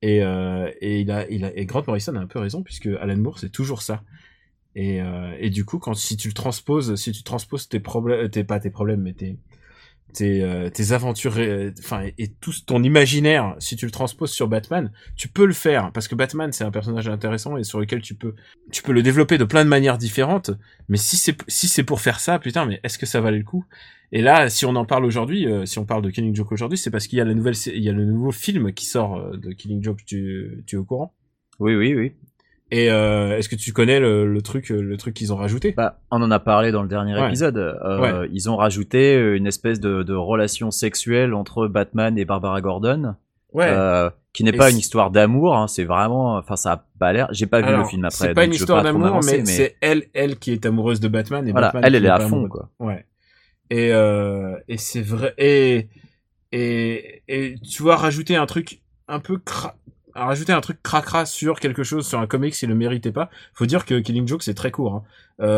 [0.00, 0.20] Et,
[1.66, 4.04] Grant Morrison a un peu raison puisque Alan Moore c'est toujours ça.
[4.76, 5.02] Et,
[5.50, 9.14] du coup si tu le transposes si tu transposes tes problèmes pas tes problèmes mais
[9.14, 9.38] tes
[10.12, 11.36] tes, euh, tes aventures
[11.78, 15.90] enfin et, tout ton imaginaire si tu le transposes sur Batman tu peux le faire
[15.92, 18.34] parce que Batman c'est un personnage intéressant et sur lequel tu peux
[18.70, 20.50] tu peux le développer de plein de manières différentes
[20.88, 23.44] mais si c'est si c'est pour faire ça putain mais est-ce que ça valait le
[23.44, 23.64] coup?
[24.12, 26.78] Et là, si on en parle aujourd'hui, euh, si on parle de Killing Joke aujourd'hui,
[26.78, 29.16] c'est parce qu'il y a la nouvelle, il y a le nouveau film qui sort
[29.16, 30.04] euh, de Killing Joke.
[30.04, 31.14] Tu, tu es au courant?
[31.60, 32.12] Oui, oui, oui.
[32.72, 35.72] Et euh, est-ce que tu connais le, le truc, euh, le truc qu'ils ont rajouté?
[35.76, 37.26] Bah, on en a parlé dans le dernier Ouais.
[37.26, 37.56] épisode.
[37.58, 43.16] Euh, Ils ont rajouté une espèce de, de relation sexuelle entre Batman et Barbara Gordon,
[43.52, 43.66] Ouais.
[43.68, 45.56] euh, qui n'est pas une histoire d'amour.
[45.56, 47.26] Hein, c'est vraiment, enfin, ça a pas l'air.
[47.32, 48.28] J'ai pas vu le film après.
[48.28, 51.50] C'est pas une histoire d'amour, mais, c'est elle, elle qui est amoureuse de Batman et
[51.50, 52.48] Voilà, Batman elle, elle est à fond, amoureux.
[52.48, 52.68] quoi.
[52.78, 53.04] Ouais.
[53.70, 55.34] Et euh, et c'est vrai.
[55.38, 55.88] Et
[56.52, 59.74] et et tu vois rajouter un truc un peu cra...
[60.14, 63.30] à rajouter un truc cracra sur quelque chose sur un comic s'il le méritait pas.
[63.54, 64.94] Faut dire que Killing Joke c'est très court.
[64.94, 65.02] Hein.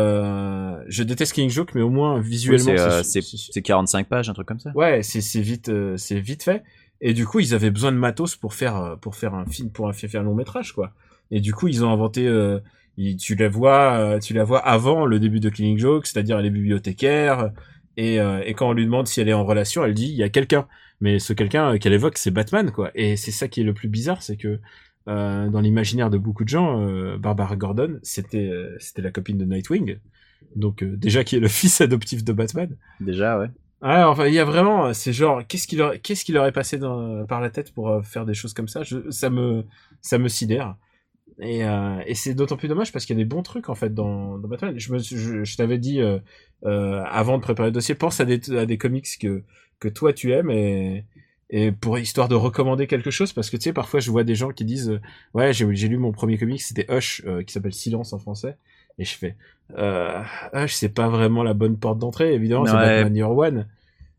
[0.03, 3.61] Euh, je déteste Killing Joke, mais au moins Oui, visuellement c'est, euh, c'est- c'est c'est
[3.61, 4.71] 45 pages, un truc comme ça.
[4.75, 6.63] Ouais, c'est c'est vite euh, c'est vite fait.
[7.01, 9.69] Et du coup, ils avaient besoin de matos pour faire euh, pour faire un film
[9.71, 10.91] pour un, faire un long métrage quoi.
[11.31, 12.59] Et du coup, ils ont inventé euh,
[12.97, 16.39] ils- tu la vois euh, tu la vois avant le début de Killing Joke, c'est-à-dire
[16.39, 17.51] elle est bibliothécaire
[17.97, 20.15] et euh, et quand on lui demande si elle est en relation, elle dit il
[20.15, 20.67] y a quelqu'un.
[21.01, 22.91] Mais ce quelqu'un euh, qu'elle évoque, c'est Batman quoi.
[22.95, 24.59] Et c'est ça qui est le plus bizarre, c'est que
[25.07, 29.37] euh, dans l'imaginaire de beaucoup de gens, euh, Barbara Gordon, c'était euh, c'était la copine
[29.37, 29.97] de Nightwing.
[30.55, 32.75] Donc euh, déjà qui est le fils adoptif de Batman.
[32.99, 33.49] Déjà, ouais.
[33.81, 36.53] Ouais, enfin, il y a vraiment, c'est genre, qu'est-ce qui leur, qu'est-ce qui leur est
[36.53, 38.81] passé dans, par la tête pour faire des choses comme ça?
[38.83, 39.65] Je, Ça me,
[40.01, 40.77] ça me sidère.
[41.43, 43.75] Et, euh, et c'est d'autant plus dommage parce qu'il y a des bons trucs en
[43.75, 44.73] fait dans, dans Batman.
[44.79, 46.19] Je me, suis- je, je t'avais dit euh,
[46.65, 49.43] euh, avant de préparer le dossier, pense à des, à des comics que
[49.79, 51.03] que toi tu aimes et
[51.49, 54.35] et pour histoire de recommander quelque chose parce que tu sais parfois je vois des
[54.35, 54.99] gens qui disent
[55.33, 58.55] ouais j'ai j'ai lu mon premier comic c'était Hush qui s'appelle Silence en français
[58.97, 59.35] et je fais
[60.53, 62.79] Hush c'est pas vraiment la bonne porte d'entrée évidemment c'est Ouais.
[63.03, 63.67] Batman Year One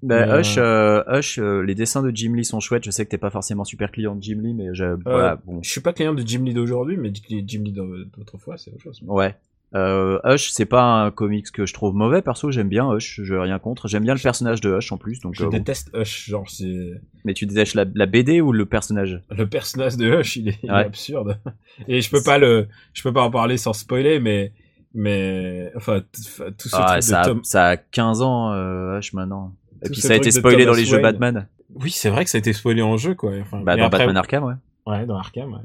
[0.04, 2.84] Bah, Hush, euh, Hush euh, les dessins de Jim Lee sont chouettes.
[2.84, 5.60] Je sais que t'es pas forcément super client de Jim Lee, mais je, voilà, bon.
[5.62, 7.72] Je suis pas client de Jim Lee d'aujourd'hui, mais Jim Lee
[8.16, 9.00] d'autrefois, c'est autre chose.
[9.06, 9.34] Ouais.
[9.74, 13.34] Euh, Hush, c'est pas un comics que je trouve mauvais, perso, j'aime bien Hush, je
[13.34, 13.88] rien contre.
[13.88, 15.34] J'aime bien le personnage de Hush en plus, donc.
[15.34, 15.50] Je euh, bon.
[15.56, 16.92] déteste Hush, genre c'est
[17.24, 19.20] Mais tu détestes la, la BD ou le personnage?
[19.36, 20.84] Le personnage de Hush, il est, il est Ouais.
[20.84, 21.38] absurde.
[21.88, 24.52] Et je peux pas le, je peux pas en parler sans spoiler, mais,
[24.94, 27.40] mais, enfin, tout ce Ah, truc ça, de Tom.
[27.42, 29.56] ça a 15 ans, euh, Hush maintenant.
[29.84, 30.98] Et puis ça a été spoilé dans les jeux.
[31.00, 31.46] Batman.
[31.74, 33.32] Oui, c'est vrai que ça a été spoilé en jeu, quoi.
[33.40, 34.54] Enfin, Bah, dans après- Batman Arkham, ouais.
[34.86, 35.58] Ouais, dans Arkham, ouais.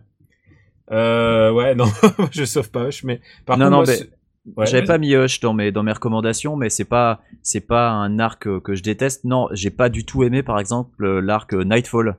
[0.91, 1.85] Euh, ouais, non,
[2.31, 3.85] je sauve pas Hush, mais par Non, contre, non, moi,
[4.45, 7.59] mais ouais, J'avais pas mis Hush dans mes dans mes recommandations, mais c'est pas c'est
[7.67, 9.23] pas un arc euh, que je déteste.
[9.23, 12.15] Non, j'ai pas du tout aimé par exemple euh, l'arc Nightfall,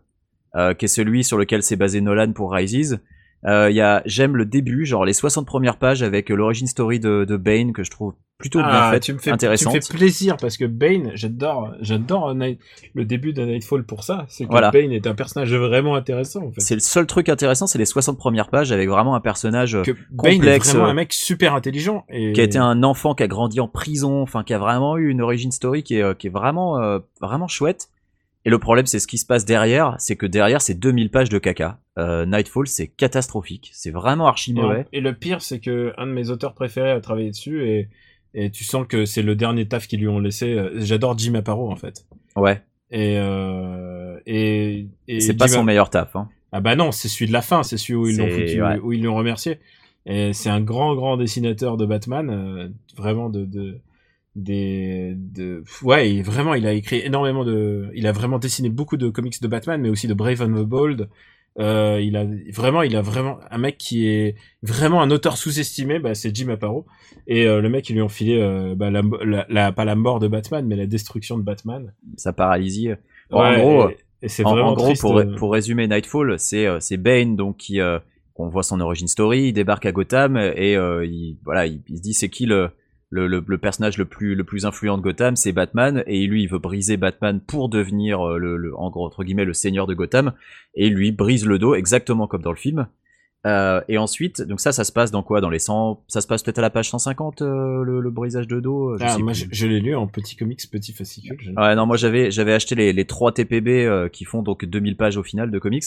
[0.54, 3.00] euh, qui est celui sur lequel s'est basé Nolan pour Rises.
[3.46, 7.24] Euh, y a j'aime le début, genre les 60 premières pages avec l'origine story de,
[7.24, 9.74] de Bane que je trouve plutôt bien Ah, faite, tu me fais, tu intéressante.
[9.74, 14.24] me fais plaisir parce que Bane, j'adore, j'adore le début de Nightfall pour ça.
[14.28, 14.70] C'est que Voilà.
[14.70, 16.60] Bane est un personnage vraiment intéressant, en fait.
[16.60, 19.92] C'est le seul truc intéressant, c'est les 60 premières pages avec vraiment un personnage Que
[20.10, 23.14] Bane est complexe, vraiment euh, un mec super intelligent et qui a été un enfant
[23.14, 26.02] qui a grandi en prison, enfin qui a vraiment eu une origin story qui est,
[26.02, 27.88] euh, qui est vraiment, euh, vraiment chouette.
[28.44, 31.28] Et le problème, c'est ce qui se passe derrière, c'est que derrière, c'est 2000 pages
[31.28, 31.78] de caca.
[31.98, 34.86] Euh, Nightfall, c'est catastrophique, c'est vraiment archi mauvais.
[34.92, 37.88] et le pire, c'est que un de mes auteurs préférés a travaillé dessus et,
[38.32, 40.54] et tu sens que c'est le dernier taf qu'ils lui ont laissé.
[40.54, 42.06] Euh, J'adore Jim Aparo en fait.
[42.36, 46.16] Ouais, Et, euh, et, et c'est pas son meilleur taf.
[46.16, 46.28] Hein.
[46.52, 48.78] Ah bah non, c'est celui de la fin, c'est celui où ils l'ont ouais.
[48.82, 49.58] où ils l'ont remercié.
[50.06, 53.78] Et c'est un grand, grand dessinateur de Batman, euh, vraiment de, de,
[54.36, 58.96] des, de, ouais, il- vraiment, il a écrit énormément de, il a vraiment dessiné beaucoup
[58.96, 61.08] de comics de Batman, mais aussi de Brave and the Bold.
[61.58, 65.98] Euh, il a vraiment, il a vraiment un mec qui est vraiment un auteur sous-estimé,
[65.98, 66.86] bah, c'est Jim Aparo.
[67.26, 69.96] Et euh, le mec, ils lui ont filé, euh, bah, la, la, la- pas la
[69.96, 71.92] mort de Batman, mais la destruction de Batman.
[72.16, 72.90] Ça paralysie.
[73.32, 75.88] En Ouais, gros, et, et c'est En, vraiment en gros, triste, pour, euh, pour résumer
[75.88, 77.98] Nightfall, c'est euh, c'est Bane donc qui euh,
[78.36, 81.98] on voit son origin story, il débarque à Gotham et euh, il voilà, il, il
[81.98, 82.70] se dit c'est qui le,
[83.10, 86.44] le, le, le personnage le plus le plus influent de Gotham, c'est Batman et lui
[86.44, 89.86] il veut briser Batman pour devenir euh, le, le en gros, entre guillemets le seigneur
[89.88, 90.32] de Gotham
[90.74, 92.86] et il lui brise le dos exactement comme dans le film.
[93.46, 95.40] Euh, et ensuite, donc ça, ça se passe dans quoi?
[95.40, 98.46] Dans les 100 Ça se passe peut-être à la page 150, euh, le, le brisage
[98.46, 99.40] de dos je Ah, sais moi, plus.
[99.40, 101.38] je, je l'ai lu en petit comics, petit fascicule.
[101.40, 104.66] je- Ouais, non, moi j'avais j'avais acheté les, les 3 TPB euh, qui font donc
[104.66, 105.84] 2000 pages au final de comics.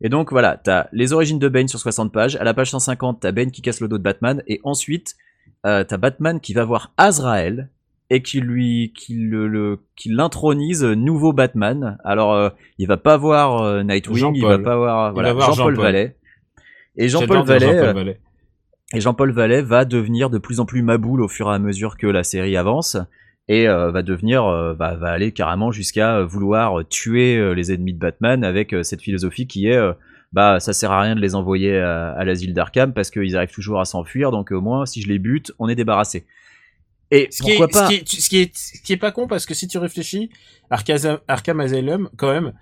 [0.00, 2.36] Et donc voilà, t'as les origines de Bane sur 60 pages.
[2.36, 4.42] À la page 150, t'as Bane qui casse le dos de Batman.
[4.48, 5.14] Et ensuite,
[5.64, 7.70] euh, t'as Batman qui va voir Azrael
[8.10, 11.98] et qui lui qui le, le qui l'intronise nouveau Batman.
[12.04, 15.76] Alors euh, il va pas voir euh, Nightwing, il va pas voir voilà Jean-Paul.
[15.76, 16.12] Vallée.
[16.96, 18.16] Et Jean-Paul Vallée,
[18.92, 21.96] et Jean-Paul Vallée va devenir de plus en plus maboule au fur et à mesure
[21.96, 22.96] que la série avance
[23.48, 27.98] et euh, va devenir euh, va, va aller carrément jusqu'à vouloir tuer les ennemis de
[27.98, 29.80] Batman avec cette philosophie qui est
[30.34, 33.52] bah ça sert à rien de les envoyer à, à l'asile d'Arkham parce qu'ils arrivent
[33.54, 36.26] toujours à s'enfuir donc au moins si je les bute on est débarrassé.
[37.10, 38.96] Et Ce qui, est, pourquoi pas ce, qui est, ce, qui est, ce qui est
[38.96, 40.30] pas con parce que si tu réfléchis,
[40.70, 42.52] Arkham, Arkham Asylum, quand même,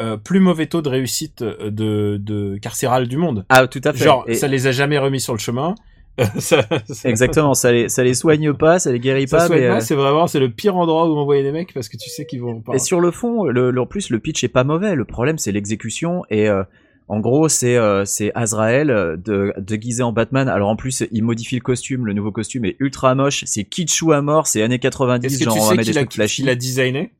[0.00, 3.44] euh, plus mauvais taux de réussite euh, de, de carcéral du monde.
[3.50, 4.02] Ah tout à fait.
[4.04, 5.76] Genre, Et- ça les a jamais remis sur le chemin.
[6.38, 9.46] ça, ça- Exactement, ça les, ça les soigne pas, ça les guérit Ça pas.
[9.46, 11.88] soigne mais, pas, euh, c'est vraiment, c'est le pire endroit où envoyer des mecs parce
[11.88, 12.74] que tu sais qu'ils vont pas.
[12.74, 14.94] Et sur le fond, le, le- en plus, le pitch est pas mauvais.
[14.96, 16.22] Le problème, c'est l'exécution.
[16.30, 16.64] Et euh,
[17.06, 20.48] en gros, c'est euh, c'est Azrael euh, de, déguisé en Batman.
[20.48, 22.06] Alors en plus, il modifie le costume.
[22.06, 23.44] Le nouveau costume est ultra moche.
[23.46, 24.46] C'est kitschou à mort.
[24.46, 25.26] C'est années 90.
[25.26, 26.42] Est-ce que genre tu sais mettre des qu'il a, trucs flashy.
[26.42, 27.12] qu'il a designé?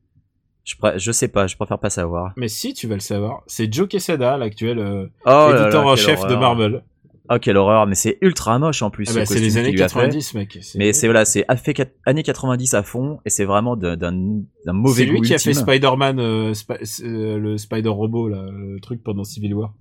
[0.63, 1.45] Je, sais pas.
[1.45, 2.33] Je préfère pas savoir.
[2.37, 3.43] Mais si, tu vas le savoir.
[3.45, 6.35] C'est Joe Quesada, l'actuel euh, Oh là là, éditeur en chef de.
[6.35, 6.83] Marvel.
[7.29, 7.87] Oh quelle horreur.
[7.87, 9.07] Mais c'est ultra moche en plus.
[9.09, 9.95] Ah bah, c'est les années qu'il lui a fait.
[9.95, 10.59] 90, mec.
[10.75, 11.45] Mais c'est voilà, c'est
[12.05, 13.19] années 90 à fond.
[13.25, 14.11] Et c'est vraiment d'un
[14.67, 15.53] mauvais C'est lui goût qui a fait.
[15.53, 16.53] Spider-Man, euh,
[17.03, 19.73] euh, le Spider Robot, là, le truc pendant Civil War.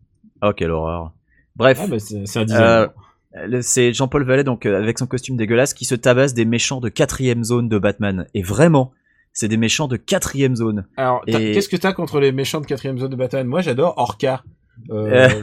[0.42, 1.12] Oh quelle horreur.
[1.56, 1.78] Bref.
[1.82, 2.62] Ah bah c'est un design.
[2.62, 6.88] Euh, c'est Jean-Paul Vallée donc avec son costume dégueulasse qui se tabasse des méchants de
[6.88, 8.92] quatrième zone de Batman et vraiment
[9.32, 12.66] c'est des méchants de quatrième zone Alors, et- qu'est-ce que t'as contre les méchants de
[12.66, 13.44] quatrième zone de Batman?
[13.48, 14.44] Moi, j'adore Orca,
[14.90, 15.42] euh,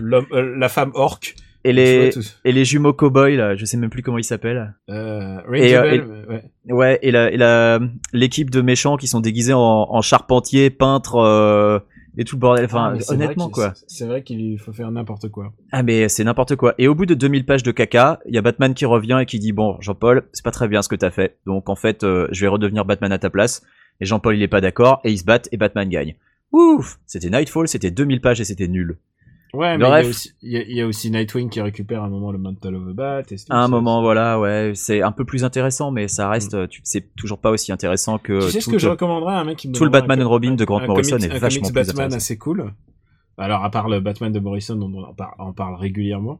[0.57, 1.35] la femme orque.
[1.63, 2.11] Et les
[2.45, 4.73] et les jumeaux cowboys là je sais même plus comment ils s'appellent.
[4.89, 6.43] Euh, Et, euh, Bell, ouais.
[6.73, 7.79] ouais et la et la
[8.13, 11.79] l'équipe de méchants qui sont déguisés en, en charpentier peintre euh,
[12.17, 12.65] et tout le bordel.
[12.65, 13.73] Enfin Ah, honnêtement quoi.
[13.75, 15.53] c'est- C'est vrai qu'il faut faire n'importe quoi.
[15.71, 16.73] ah mais c'est n'importe quoi.
[16.77, 19.25] Et au bout de 2000 pages de caca il y a Batman qui revient et
[19.25, 21.37] qui dit bon Jean-Paul c'est pas très bien ce que t'as fait.
[21.45, 23.61] Donc en fait euh, je vais redevenir Batman à ta place.
[23.99, 26.15] Et Jean-Paul il est pas d'accord et ils se battent et Batman gagne.
[26.51, 26.97] Ouf!
[27.05, 28.97] C'était Nightfall c'était 2000 pages et c'était nul
[29.53, 30.07] Ouais, mais il y, a Bref.
[30.09, 32.37] aussi, il, y a, il y a aussi Nightwing qui récupère à un moment le
[32.37, 33.23] Mantle of the Bat.
[33.31, 36.79] Et À un moment, voilà, ouais, c'est un peu plus intéressant, mais ça reste, tu-
[36.85, 39.57] c'est toujours pas aussi intéressant que Tu sais ce que je recommanderais à un mec
[39.57, 41.73] qui me tout le Batman and Robin de Grant un Morrison comics- est vachement plus
[41.73, 42.15] Batman intéressant.
[42.17, 42.73] assez cool.
[43.37, 46.39] Alors, à part le Batman de Morrison dont on en parle, on parle régulièrement,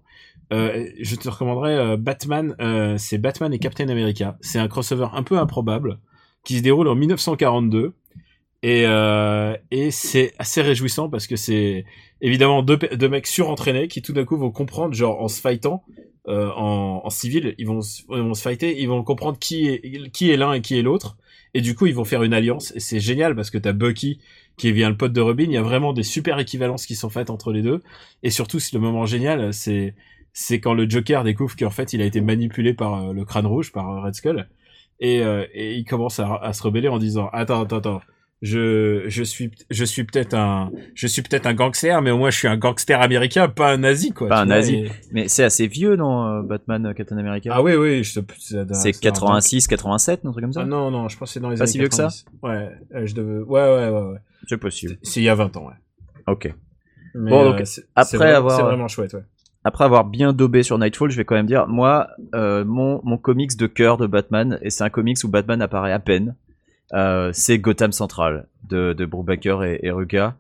[0.54, 4.38] euh, je te recommanderais euh, Batman, euh, c'est Batman et Captain America.
[4.42, 6.00] C'est un crossover un peu improbable
[6.46, 7.94] qui se déroule en 1942
[8.64, 11.86] et, euh, et c'est assez réjouissant parce que c'est
[12.22, 15.84] évidemment deux, deux mecs surentraînés qui tout d'un coup vont comprendre, genre en se fightant,
[16.28, 20.12] euh, en, civil, ils vont, se- ils vont se fighter, ils vont comprendre qui est,
[20.12, 21.18] qui est l'un et qui est l'autre.
[21.54, 22.72] Et du coup, ils vont faire une alliance.
[22.76, 24.20] Et c'est génial parce que t'as Bucky
[24.58, 25.46] qui vient le pote de Robin.
[25.46, 27.82] Il y a vraiment des super équivalences qui sont faites entre les deux.
[28.24, 29.96] Et surtout, le moment génial, c'est
[30.34, 33.46] c'est quand le Joker découvre qu'en fait, il a été manipulé par euh, le crâne
[33.48, 34.48] rouge, par euh, Red Skull.
[35.00, 38.02] Et, euh, et il commence à, à se rebeller en disant attends attends attends
[38.42, 42.32] je je suis je suis peut-être un je suis peut-être un gangster mais au moins
[42.32, 44.76] je suis un gangster américain pas un nazi quoi Pas un vois, nazi.
[44.76, 47.52] et- Mais c'est assez vieux, non, euh, Batman euh, Captain America?
[47.54, 50.62] Ah oui oui je c'est C'est 86, 87, un truc comme ça?
[50.62, 52.10] Ah non non je pense que c'est dans les Pas années si vieux que ça?
[52.10, 52.26] 90.
[52.42, 54.18] ouais euh, je devais ouais ouais ouais ouais
[54.48, 54.98] C'est possible.
[55.04, 55.76] c'est il y a 20 ans ouais
[56.28, 56.54] Ok.
[57.14, 57.62] Mais, Bon, donc,
[57.96, 59.24] après avoir- c'est vraiment chouette ouais
[59.64, 63.18] Après avoir bien daubé sur Nightfall, je vais quand même dire, moi, euh, mon, mon
[63.18, 66.36] comics de cœur de Batman, et c'est un comics où Batman apparaît à peine,
[67.34, 70.38] c'est Gotham Central de, de Brubaker et, et Rucka.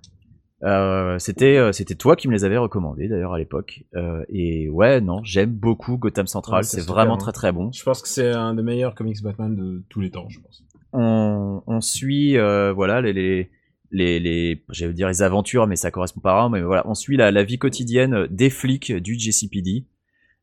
[0.64, 3.84] Euh, c'était euh, c'était toi qui me les avais recommandés d'ailleurs à l'époque.
[3.96, 6.60] Euh, et ouais non j'aime beaucoup Gotham Central.
[6.60, 7.18] Ouais, c'est vraiment hein.
[7.18, 7.72] très très bon.
[7.72, 10.64] Je pense que c'est un des meilleurs comics Batman de tous les temps je pense.
[10.94, 13.50] On, on suit euh, voilà les les
[13.92, 16.84] les, les j'allais dire les aventures mais ça correspond pas vraiment mais voilà.
[16.88, 19.88] On suit la, la vie quotidienne des flics du JCPD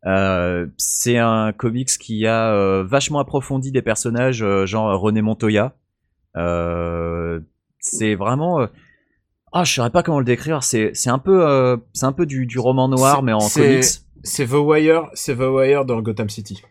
[0.07, 5.65] euh, c'est un comics qui a euh, vachement approfondi des personnages euh, genre René Montoya.
[5.67, 5.71] euh,
[7.78, 8.66] c'est vraiment euh,
[9.53, 12.26] ah je saurais pas comment le décrire c'est c'est un peu euh, c'est un peu
[12.26, 13.84] du, du roman noir mais en comics
[14.22, 16.62] c'est The Wire c'est The Wire dans Gotham City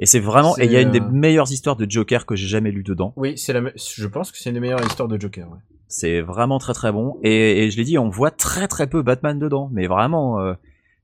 [0.00, 2.36] et c'est vraiment et il y a une des euh, meilleures histoires de Joker que
[2.36, 5.08] j'ai jamais lu dedans oui c'est la je pense que c'est une des meilleures histoires
[5.08, 5.58] de Joker ouais.
[5.88, 7.16] C'est vraiment très très bon.
[7.22, 9.70] Et, et je l'ai dit, on voit très très peu Batman dedans.
[9.72, 10.52] Mais vraiment, euh,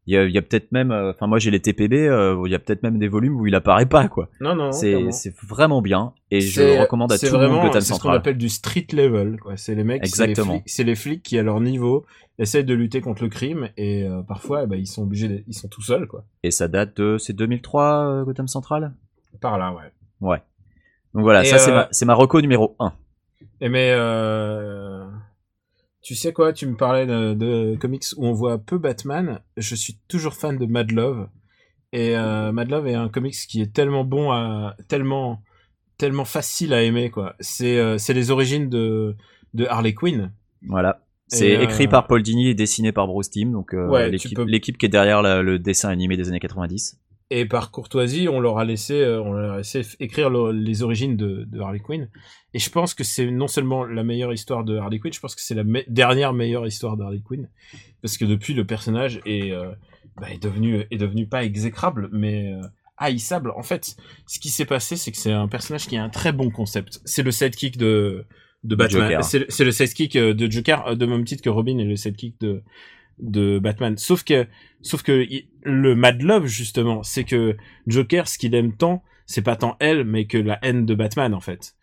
[0.07, 0.91] il y a, il y a peut-être même...
[0.91, 3.47] euh, Enfin moi j'ai les TPB, euh, il y a peut-être même des volumes où
[3.47, 4.29] il apparaît pas quoi.
[4.41, 6.13] non non C'est c'est vraiment bien.
[6.31, 8.17] Et je recommande à tout le monde Gotham C'est ce qu'on Central.
[8.17, 9.39] appelle du street level.
[9.41, 9.57] quoi.
[9.57, 10.63] C'est les mecs, Exactement.
[10.67, 12.05] c'est les, flics qui à leur niveau
[12.39, 15.45] essayent de lutter contre le crime et euh, parfois eh ben, ils sont obligés, de-
[15.47, 16.25] ils sont tout seuls quoi.
[16.43, 17.17] Et ça date de...
[17.19, 18.93] C'est 2003 euh, Gotham Central?
[19.41, 19.91] Par là ouais.
[20.21, 20.43] Ouais.
[21.15, 22.93] Donc voilà, Et, ça c'est euh, ma, c'est ma reco numéro 1.
[23.61, 24.94] Et mais euh,
[26.05, 29.41] tu sais quoi, tu me parlais de, de comics où on voit peu Batman.
[29.57, 31.29] Je suis toujours fan de Mad Love
[31.93, 35.43] et euh, Mad Love est un comics qui est tellement bon, à, tellement
[35.97, 37.35] tellement facile à aimer quoi.
[37.41, 39.17] C'est euh, les origines de
[39.55, 40.33] de Harley Quinn.
[40.69, 41.01] Voilà.
[41.29, 44.37] C'est euh, écrit par Paul Dini et dessiné par Bruce Timm, donc euh, Ouais, l'équipe
[44.37, 44.45] peux-
[44.77, 47.01] qui est derrière la- le dessin animé des années 90.
[47.31, 50.83] Et par courtoisie, on leur a laissé, euh, on leur a laissé écrire le- les
[50.83, 52.09] origines de, de Harley Quinn.
[52.53, 55.35] Et je pense que c'est non seulement la meilleure histoire de Harley Quinn, je pense
[55.35, 57.49] que c'est la me- dernière meilleure histoire de Harley Quinn,
[58.03, 59.73] parce que depuis le personnage est, euh,
[60.21, 62.61] bah, est devenu est devenu pas exécrable, mais euh,
[62.99, 63.51] haïssable.
[63.57, 63.97] En fait,
[64.27, 67.01] ce qui s'est passé, c'est que c'est un personnage qui a un très bon concept.
[67.07, 68.27] C'est le sidekick de
[68.65, 69.23] de Batman.
[69.49, 72.63] C'est le- sidekick de Joker, de même titre que Robin est le sidekick de
[73.19, 73.97] de Batman.
[73.97, 74.47] Sauf que,
[74.83, 75.27] sauf que
[75.63, 77.57] le Mad Love justement, c'est que
[77.87, 81.35] Joker, ce qu'il aime tant, c'est pas tant elle, mais que la haine de Batman
[81.35, 81.75] en fait.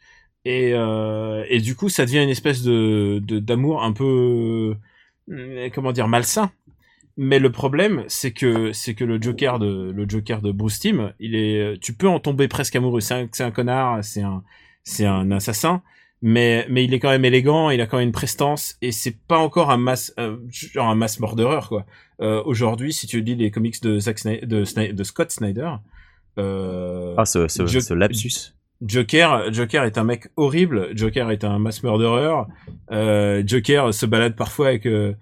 [0.46, 4.76] Et euh, et du coup, ça devient une espèce de d'amour un peu
[5.30, 6.52] euh, comment dire malsain.
[7.18, 11.14] Mais le problème, c'est que c'est que le Joker de le Joker de Bruce Timm,
[11.20, 13.02] il est, tu peux en tomber presque amoureux.
[13.02, 14.44] C'est un, un connard, c'est un
[14.84, 15.84] c'est un assassin,
[16.22, 19.18] mais mais il est quand même élégant, il a quand même une prestance et c'est
[19.28, 21.86] pas encore un mass euh, genre un mass murderer quoi.
[22.22, 25.72] Euh, Aujourd'hui, si tu lis les comics de Zack Snyder, de, Scott Snyder,
[26.38, 28.54] euh, Ah ce, ce, ce lapsus.
[28.82, 30.90] Joker, Joker est un mec horrible.
[30.98, 32.46] Joker est un mass murderer.
[32.92, 35.14] Euh, Joker se balade parfois avec euh,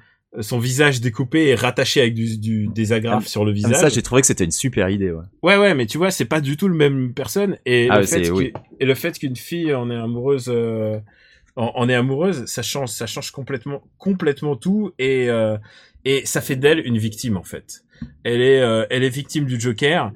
[0.41, 3.75] son visage découpé et rattaché avec du, du des agrafes sur le Ah, visage.
[3.77, 5.11] ça j'ai trouvé que c'était une super idée.
[5.11, 5.23] Ouais.
[5.41, 7.57] Ouais, ouais, mais tu vois, c'est pas du tout le même personne.
[7.65, 8.53] Et, Ah, le, fait oui.
[8.79, 10.99] et le fait qu'une fille en est amoureuse, euh,
[11.55, 14.91] en, en est amoureuse, ça change, ça change complètement, complètement tout.
[14.99, 15.57] Et, euh,
[16.05, 17.83] et ça fait d'elle une victime en fait.
[18.23, 20.11] Elle est, euh, elle est victime du Joker.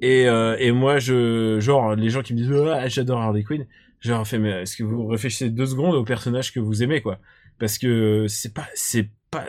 [0.00, 3.66] Et, euh, et moi, je, genre, les gens qui me disent, ah, j'adore Harley Quinn,
[4.00, 7.00] je leur fais, mais est-ce que vous réfléchissez deux secondes au personnage que vous aimez,
[7.02, 7.18] quoi?
[7.58, 9.44] Parce que c'est pas, c'est pas,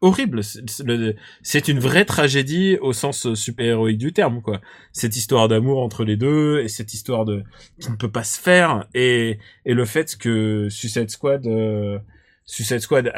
[0.00, 0.42] horrible.
[0.42, 4.60] C'est- une vraie tragédie au sens super-héroïque du terme, quoi.
[4.92, 7.44] Cette histoire d'amour entre les deux, et cette histoire de,
[7.80, 11.98] qui ne peut pas se faire, et, et le fait que Suicide Squad, euh,
[12.46, 13.12] Suicide Squad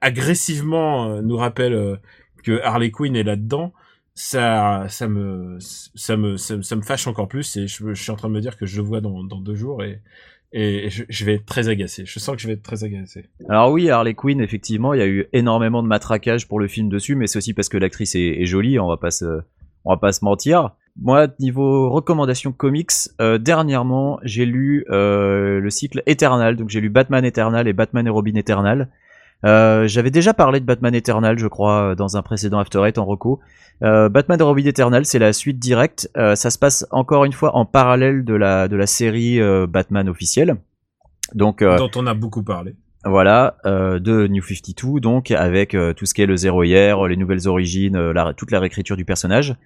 [0.00, 1.96] agressivement euh, nous rappelle euh,
[2.42, 3.72] que Harley Quinn est là-dedans,
[4.14, 8.16] ça, ça me, ça, me- ça me fâche encore plus et je, je suis en
[8.16, 10.00] train de me dire que je le vois dans, dans deux jours et,
[10.56, 12.04] et je, je vais être très agacé.
[12.06, 13.26] Je sens que je vais être très agacé.
[13.48, 16.88] Alors oui, Harley Quinn, effectivement, il y a eu énormément de matraquage pour le film
[16.88, 19.40] dessus, mais c'est aussi parce que l'actrice est, jolie, on va pas se,
[19.84, 20.70] on va pas se mentir.
[21.02, 26.88] Moi, niveau recommandations comics, euh, dernièrement, j'ai lu euh, le cycle Eternal, donc j'ai lu
[26.88, 28.88] Batman Eternal et Batman et Robin Eternal.
[29.44, 33.04] Euh, J'avais déjà parlé de Batman Eternal, je crois, dans un précédent After Eight en
[33.04, 33.40] reco.
[33.82, 36.08] Euh, Batman et Robin Eternal, c'est la suite directe.
[36.16, 39.66] Euh, ça se passe encore une fois en parallèle de la de la série euh,
[39.66, 40.56] Batman officielle.
[41.34, 42.74] Donc euh, Dont on a beaucoup parlé.
[43.04, 47.04] voilà, euh, de New 52, donc avec euh, tout ce qui est le zéro hier,
[47.06, 49.56] les nouvelles origines, euh, la- toute la réécriture du personnage.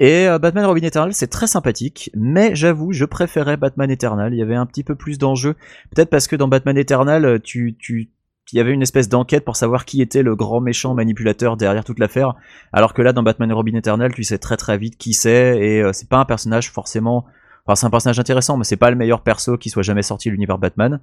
[0.00, 4.32] Et euh, Batman Robin Eternal, c'est très sympathique, mais j'avoue, je préférais Batman Eternal.
[4.32, 5.54] Il y avait un petit peu plus d'enjeux,
[5.94, 7.76] peut-être parce que dans Batman Eternal, euh, tu,
[8.52, 11.84] il y avait une espèce d'enquête pour savoir qui était le grand méchant manipulateur derrière
[11.84, 12.34] toute l'affaire,
[12.72, 15.58] alors que là, dans Batman et Robin Eternal, tu sais très très vite qui c'est,
[15.58, 17.26] et euh, c'est pas un personnage forcément.
[17.66, 20.28] Enfin, c'est un personnage intéressant, mais c'est pas le meilleur perso qui soit jamais sorti
[20.28, 21.00] de l'univers Batman.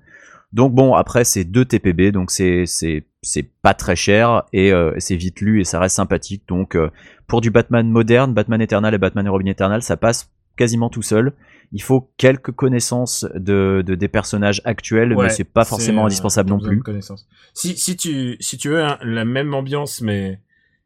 [0.53, 4.93] Donc bon, après c'est 2 TPB, donc c'est c'est c'est pas très cher et euh,
[4.99, 6.43] c'est vite lu et ça reste sympathique.
[6.47, 6.89] Donc euh,
[7.27, 11.01] pour du Batman moderne, Batman Eternal et Batman et Robin Eternal, ça passe quasiment tout
[11.01, 11.33] seul.
[11.71, 16.49] Il faut quelques connaissances de, de des personnages actuels, Ouais, mais c'est pas forcément indispensable
[16.49, 16.81] non plus.
[17.53, 20.39] Si, si tu, si tu veux un- la même ambiance, mais,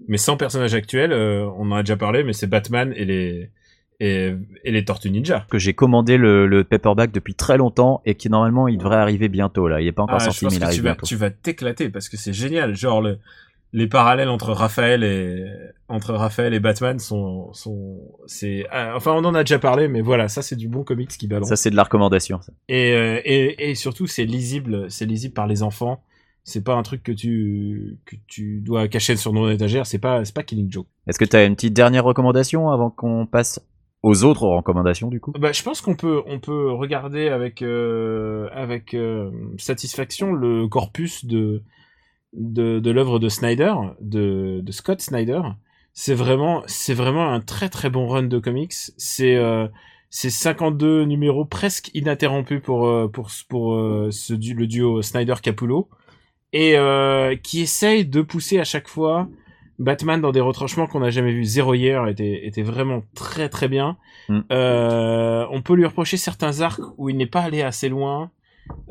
[0.07, 3.49] mais sans personnage actuel, euh, on en a déjà parlé, mais c'est Batman et les,
[3.99, 5.45] et, et les Tortues Ninja.
[5.49, 9.27] Que j'ai commandé le, le paperback depuis très longtemps et qui normalement il devrait arriver
[9.27, 9.81] bientôt là.
[9.81, 11.05] Il est pas encore Ah, je sorti, pense mais il que arrive tu vas, bientôt.
[11.05, 12.75] tu vas t'éclater parce que c'est génial.
[12.75, 13.19] Genre, le,
[13.73, 15.45] les parallèles entre Raphaël et,
[15.87, 20.01] entre Raphaël et Batman sont, sont, c'est, ah, enfin, on en a déjà parlé, mais
[20.01, 21.49] voilà, ça c'est du bon comics qui balance.
[21.49, 22.41] Ça c'est de la recommandation.
[22.41, 22.51] ça.
[22.67, 26.01] Et, euh, et, et surtout, c'est lisible, c'est lisible par les enfants.
[26.43, 29.85] C'est pas un truc que tu, que tu dois cacher sur ton étagère.
[29.85, 30.87] C'est pas, c'est pas Killing Joke.
[31.05, 33.59] Est-ce que tu as une petite dernière recommandation avant qu'on passe
[34.01, 35.31] aux autres recommandations du coup?
[35.37, 41.25] Bah, je pense qu'on peut, on peut regarder avec, euh, avec euh, satisfaction le corpus
[41.25, 41.61] de,
[42.33, 45.41] de, de l'œuvre de Snyder, de, de Scott Snyder.
[45.93, 48.73] C'est vraiment, c'est vraiment un très très bon run de comics.
[48.97, 49.67] C'est, euh,
[50.09, 55.89] c'est 52 numéros presque ininterrompus pour, euh, pour, pour euh, ce, du- le duo Snyder-Capullo.
[56.51, 59.27] Et euh, qui essaye de pousser à chaque fois
[59.77, 61.45] Batman dans des retranchements qu'on n'a jamais vus.
[61.45, 63.97] Zéro hier était, était vraiment très très bien.
[64.29, 64.39] Mm.
[64.51, 68.31] Euh, on peut lui reprocher certains arcs où il n'est pas allé assez loin.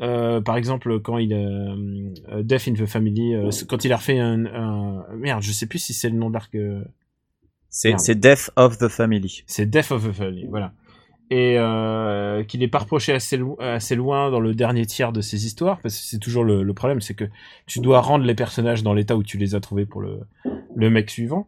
[0.01, 4.17] Euh, par exemple, quand il euh, Death in the Family, euh, quand il a refait
[4.19, 6.55] un, un- merde, je sais plus si c'est le nom d'arc.
[6.55, 6.83] euh,
[7.69, 9.43] C'est Death of the Family.
[9.45, 10.73] c'est Death of the Family, voilà.
[11.31, 11.57] Et
[12.47, 15.79] qu'il n'est pas reproché assez, lo- assez loin dans le dernier tiers de ces histoires,
[15.81, 17.25] parce que c'est toujours le, le problème, c'est que
[17.67, 20.21] tu dois rendre les personnages dans l'état où tu les as trouvés pour le,
[20.75, 21.47] le mec suivant.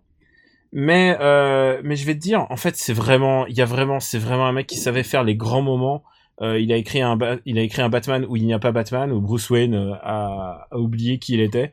[0.73, 1.17] Mais
[1.83, 4.45] mais je vais te dire, en fait, c'est vraiment, il y a vraiment, c'est vraiment
[4.45, 6.03] un mec qui savait faire les grands moments.
[6.41, 8.71] Euh, il a écrit un, il a écrit un Batman où il n'y a pas
[8.71, 11.71] Batman, où Bruce Wayne euh, a, oublié qui il était.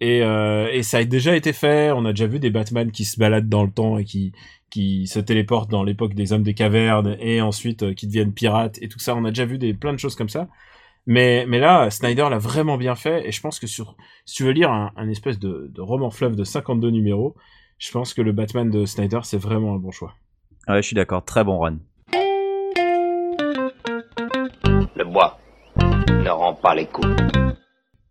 [0.00, 1.92] Et, euh, et ça a déjà été fait.
[1.92, 4.32] On a déjà vu des Batman qui se baladent dans le temps et qui
[4.70, 8.88] qui se téléportent dans l'époque des hommes des cavernes et ensuite qui deviennent pirates et
[8.88, 9.16] tout ça.
[9.16, 10.48] On a déjà vu des plein de choses comme ça.
[11.06, 13.96] Mais mais là, Snyder l'a vraiment bien fait et je pense que sur
[14.26, 17.34] si tu veux lire un, un espèce de, de roman fleuve de 52 numéros,
[17.78, 20.14] je pense que le Batman de Snyder c'est vraiment un bon choix.
[20.68, 21.24] Ouais, je suis d'accord.
[21.24, 21.78] Très bon run.
[25.10, 25.38] Bois
[25.76, 27.08] ne rend pas les coups.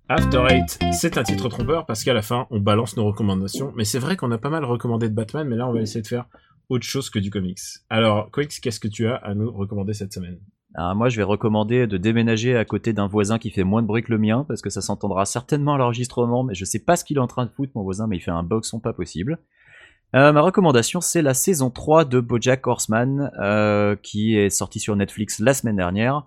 [0.10, 3.72] After Eight, c'est un titre trompeur parce qu'à la fin, on balance nos recommandations.
[3.78, 6.02] Mais c'est vrai qu'on a pas mal recommandé de Batman, mais là, on va essayer
[6.02, 6.26] de faire
[6.68, 7.60] autre chose que du comics.
[7.90, 10.40] Alors, Quix, qu'est-ce que tu as à nous recommander cette semaine?
[10.76, 13.88] Alors moi, je vais recommander de déménager à côté d'un voisin qui fait moins de
[13.88, 16.98] bruit que le mien, parce que ça s'entendra certainement à l'enregistrement, mais je sais pas
[16.98, 18.92] ce qu'il est en train de foutre, mon voisin, mais il fait un boxon pas
[18.92, 19.40] possible.
[20.16, 24.96] Euh, ma recommandation, c'est la saison 3 de BoJack Horseman, euh, qui est sortie sur
[24.98, 26.26] Netflix la semaine dernière,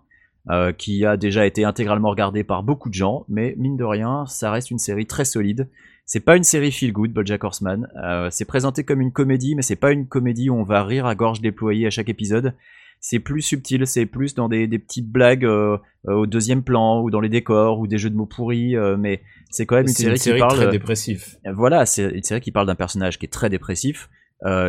[0.50, 4.26] euh, qui a déjà été intégralement regardée par beaucoup de gens, mais mine de rien,
[4.26, 5.68] ça reste une série très solide.
[6.04, 7.88] C'est pas une série feel good, BoJack Horseman.
[8.02, 11.06] Euh, c'est présenté comme une comédie, mais c'est pas une comédie où on va rire
[11.06, 12.54] à gorge déployée à chaque épisode.
[12.98, 15.78] C'est plus subtil, c'est plus dans des, des petites blagues euh,
[16.08, 19.64] au deuxième plan ou dans les décors ou des jeux de mots pourris, mais c'est
[19.64, 20.56] quand même une série, une série qui parle.
[20.56, 21.24] très dépressive.
[21.54, 24.10] Voilà, c'est une série qui parle d'un personnage qui est très dépressif,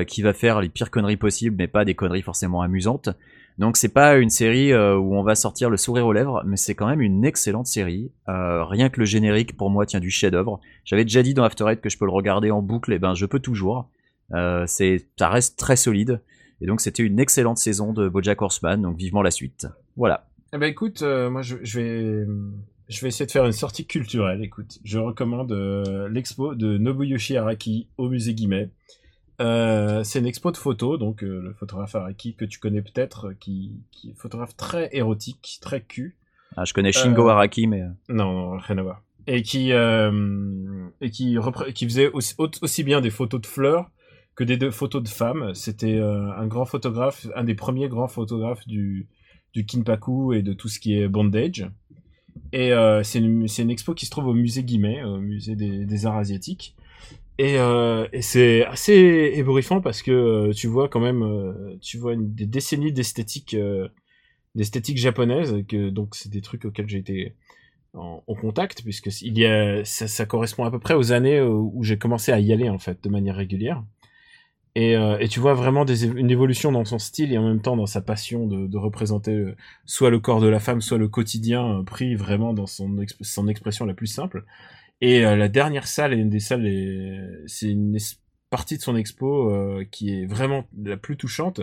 [0.08, 3.10] qui va faire les pires conneries possibles, mais pas des conneries forcément amusantes.
[3.60, 6.58] Donc c'est pas une série euh, où on va sortir le sourire aux lèvres, mais
[6.58, 8.12] c'est quand même une excellente série.
[8.28, 10.60] Euh, rien que le générique pour moi tient du chef-d'œuvre.
[10.86, 13.14] J'avais déjà dit dans After Eight que je peux le regarder en boucle, et ben
[13.14, 13.90] je peux toujours.
[14.34, 16.22] Euh, c'est, ça reste très solide.
[16.62, 19.68] Et donc c'était une excellente saison de BoJack Horseman, donc vivement la suite.
[19.98, 20.28] Voilà.
[20.54, 22.28] Eh ben écoute, moi je, je vais
[22.90, 24.44] je vais essayer de faire une sortie culturelle.
[24.44, 25.52] Écoute, je recommande
[26.12, 28.70] l'expo de Nobuyoshi Araki au musée Guimet.
[29.44, 33.28] Euh, c'est une expo de photos, donc euh, le photographe Araki que tu connais peut-être,
[33.30, 36.16] euh, qui, qui est photographe très érotique, très cul.
[36.56, 39.04] Ah, je connais Shingo Araki, mais Non, non, rien à voir.
[39.28, 41.38] Et qui, et qui,
[41.74, 43.90] qui faisait aussi, au- aussi bien des photos de fleurs
[44.36, 45.54] que des de- photos de femmes.
[45.56, 49.08] C'était un grand photographe, un des premiers grands photographes du,
[49.54, 51.68] du Kinpaku et de tout ce qui est bondage.
[52.52, 55.86] Et euh, c'est une, une expo qui se trouve au musée Guimet, au musée des,
[55.86, 56.76] des arts asiatiques.
[57.40, 61.98] Et, euh, et c'est assez ébouriffant parce que euh, tu vois quand même, euh, tu
[61.98, 63.56] vois des décennies d'esthétique,
[64.56, 67.36] d'esthétique japonaise, que donc c'est des trucs auxquels j'ai été
[67.94, 71.98] en, contact puisque il y a, ça, correspond à peu près aux années où, j'ai
[71.98, 73.84] commencé à y aller en fait de manière régulière.
[74.76, 74.96] Et,
[75.30, 78.48] tu vois vraiment une évolution dans son style et en même temps dans sa passion
[78.48, 79.46] de, représenter
[79.86, 83.86] soit le corps de la femme, soit le quotidien pris vraiment dans son, son expression
[83.86, 84.46] la plus simple.
[85.04, 87.98] Et euh, la dernière salle une des salles, est- c'est une
[88.50, 91.60] partie de son expo euh, qui est vraiment la plus touchante.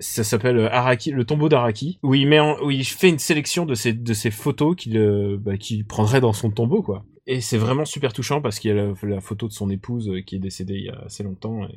[0.00, 3.92] Ça s'appelle euh, Araki, le tombeau d'Araki, où il en, fait une sélection de ses
[3.92, 7.04] de photos qu'il euh, bah, qu'il prendrait dans son tombeau, quoi.
[7.28, 10.20] Et c'est vraiment super touchant parce qu'il y a la, photo de son épouse euh,
[10.22, 11.68] qui est décédée il y a assez longtemps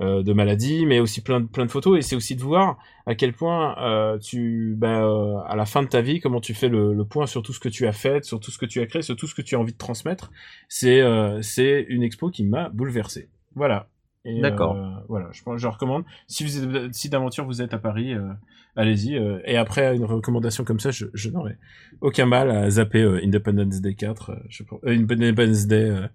[0.00, 1.98] euh, de maladie, mais aussi plein de plein de photos.
[1.98, 5.82] Et c'est aussi de voir à quel point euh, tu, bah, euh, à la fin
[5.82, 7.92] de ta vie, comment tu fais le, le point sur tout ce que tu as
[7.92, 9.72] fait, sur tout ce que tu as créé, sur tout ce que tu as envie
[9.72, 10.30] de transmettre.
[10.68, 13.28] C'est euh, c'est une expo qui m'a bouleversé.
[13.54, 13.88] Voilà.
[14.26, 14.74] Et, D'accord.
[14.76, 16.04] euh, voilà, je, je recommande.
[16.26, 18.32] Si vous êtes, si d'aventure vous êtes à Paris, euh,
[18.74, 19.16] allez-y.
[19.16, 21.58] euh, et après une recommandation comme ça, je, je n'aurais
[22.00, 26.08] aucun mal à zapper euh, Independence Day 4, euh, je, euh, Independence Day euh, euh,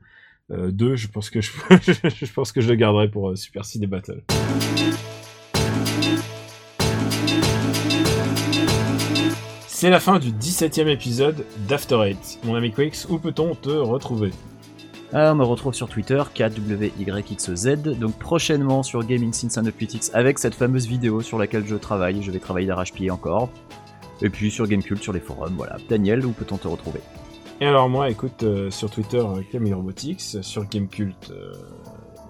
[0.51, 0.95] 2.
[0.95, 4.21] Je pense que je, je pense que je le garderai pour euh, Super Ciné Battle.
[9.67, 12.39] C'est la fin du 17ème épisode d'After Eight.
[12.43, 14.31] Mon ami Quix, où peut-on te retrouver?
[15.11, 20.37] Ah, on me retrouve sur Twitter, KWYXZ, donc prochainement sur Gaming Since and Critics avec
[20.37, 23.49] cette fameuse vidéo sur laquelle je travaille, je vais travailler d'arrache-pied encore.
[24.21, 25.77] Et puis sur Gamecult, sur les forums, voilà.
[25.89, 27.01] Daniel, où peut-on te retrouver?
[27.61, 31.53] Et alors moi, écoute, euh, sur Twitter, euh, Camille Robotics, sur Gamecult, euh,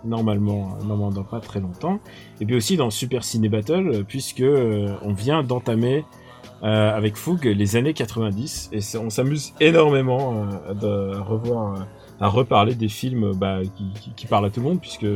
[0.03, 2.01] normalement, euh, normalement dans pas très longtemps,
[2.41, 6.03] et puis aussi dans Super Ciné Battle, puisque on vient d'entamer
[6.61, 10.45] avec Fougue les années 90, et on s'amuse énormément
[10.79, 11.87] de revoir,
[12.19, 13.61] à reparler des films bah,
[14.15, 15.07] qui parlent à tout le monde, puisque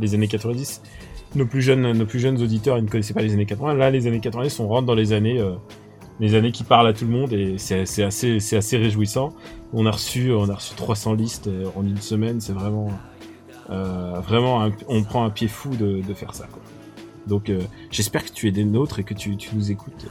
[0.00, 0.82] les années 90,
[1.36, 3.74] nos plus jeunes, nos plus jeunes auditeurs, ils ne connaissaient pas les années 80.
[3.74, 5.40] Là, les années 90, on rentre dans les années,
[6.20, 9.32] les années qui parlent à tout le monde, et c'est assez, c'est assez réjouissant.
[9.72, 12.40] On a reçu, on a reçu 300 listes euh, en une semaine.
[12.40, 12.88] C'est vraiment,
[13.70, 16.46] euh, vraiment, un- on prend un pied fou de, de faire ça.
[16.52, 16.62] Quoi.
[17.26, 17.58] Donc, euh,
[17.90, 20.04] j'espère que tu es des nôtres et que tu, tu nous écoutes.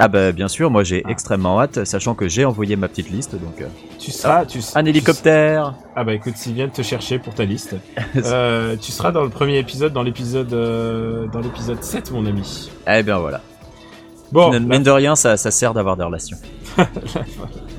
[0.00, 1.10] Ah bah bien sûr, moi j'ai Ah.
[1.12, 3.60] extrêmement hâte, sachant que j'ai envoyé ma petite liste, donc...
[3.62, 3.68] euh,
[4.00, 7.44] Tu seras, tu, un tu- hélicoptère Ah bah écoute, s'ils viennent te chercher pour ta
[7.44, 7.76] liste,
[8.16, 10.48] euh, tu seras dans le premier épisode, dans l'épisode,
[11.32, 12.68] dans l'épisode 7, mon ami.
[12.92, 13.40] Eh bien voilà.
[14.32, 16.36] Bon, Mine mine de rien, ça, ça sert d'avoir des relations.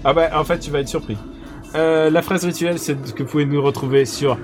[0.04, 1.18] Ah bah en fait tu vas être surpris.
[1.76, 4.38] Euh, la phrase rituelle c'est que vous pouvez nous retrouver sur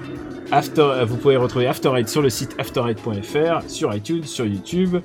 [0.52, 4.98] After, euh, vous pouvez retrouver After Eight sur le site after8.fr, sur iTunes, sur YouTube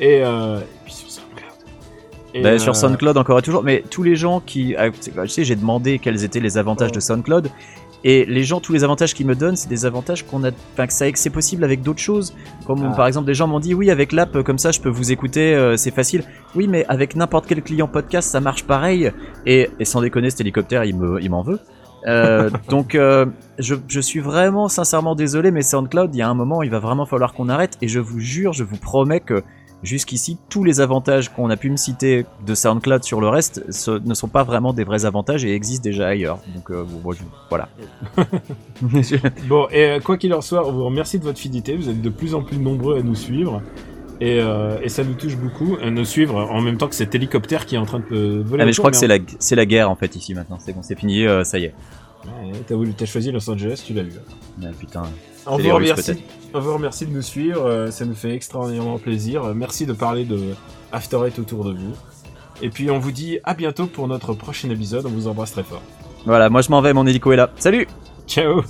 [0.00, 1.52] et, euh, et puis sur SoundCloud.
[2.34, 4.74] Et, Bah, euh, Sur SoundCloud encore et toujours, mais tous les gens qui...
[4.76, 6.94] ah, tu sais, j'ai demandé quels étaient les avantages Oh.
[6.94, 7.50] de SoundCloud,
[8.04, 10.50] et les gens, tous les avantages qu'ils me donnent, c'est des avantages qu'on a...
[10.74, 12.34] Enfin, que ça- c'est possible avec d'autres choses.
[12.66, 12.96] Comme Ah.
[12.96, 15.54] par exemple, des gens m'ont dit, oui, avec l'app, comme ça, je peux vous écouter,
[15.54, 16.22] euh, c'est facile.
[16.54, 19.10] Oui, mais avec n'importe quel client podcast, ça marche pareil.
[19.46, 21.58] Et, et sans déconner, cet hélicoptère, il me- il m'en veut.
[22.06, 23.26] Euh, donc, euh,
[23.58, 26.78] je, je suis vraiment sincèrement désolé, mais SoundCloud, il y a un moment, il va
[26.78, 27.76] vraiment falloir qu'on arrête.
[27.82, 29.42] Et je vous jure, je vous promets que
[29.82, 33.92] jusqu'ici, tous les avantages qu'on a pu me citer de SoundCloud sur le reste ce-
[34.04, 36.38] ne sont pas vraiment des vrais avantages et existent déjà ailleurs.
[36.54, 37.12] Donc, euh, bon,
[37.48, 37.68] voilà.
[39.48, 41.76] Bon, et euh, quoi qu'il en soit, on vous remercie de votre fidélité.
[41.76, 43.62] Vous êtes de plus en plus nombreux à nous suivre.
[44.20, 47.14] Et, euh, et ça nous touche beaucoup à nous suivre en même temps que cet
[47.14, 48.62] hélicoptère qui est en train de voler.
[48.62, 50.58] Ah, mais je crois que c'est en- la, c'est la guerre en fait ici maintenant.
[50.58, 51.74] C'est bon, c'est fini, euh, ça y est.
[52.24, 54.10] Ouais, T'as voulu- t'as choisi Los Angeles, tu l'as vu.
[54.60, 55.02] Ah, putain.
[55.50, 56.12] On vous, remercie,
[56.52, 59.44] on vous remercie de nous suivre, euh, ça nous fait extraordinairement plaisir.
[59.44, 60.54] Euh, Merci de parler de
[60.92, 61.94] After Eight autour de vous.
[62.60, 65.62] Et puis on vous dit à bientôt pour notre prochain épisode, on vous embrasse très
[65.62, 65.82] fort.
[66.26, 67.50] Voilà, moi je m'en vais, mon hélico est là.
[67.56, 67.86] Salut
[68.26, 68.62] Ciao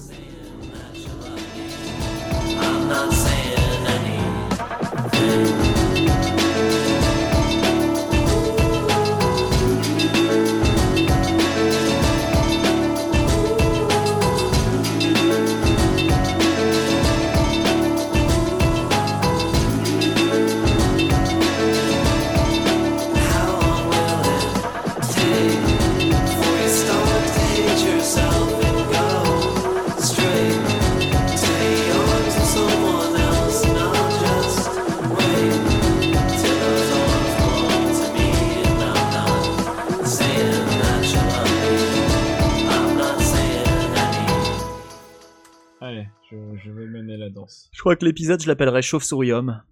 [47.89, 49.63] crois que l'épisode, je l'appellerais Chauve-souris homme.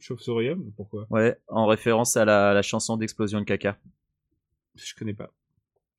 [0.00, 1.06] Chauve-sourium Pourquoi?
[1.10, 3.78] Ouais, en référence à la, la chanson d'Explosion de caca.
[4.74, 5.32] Je connais pas.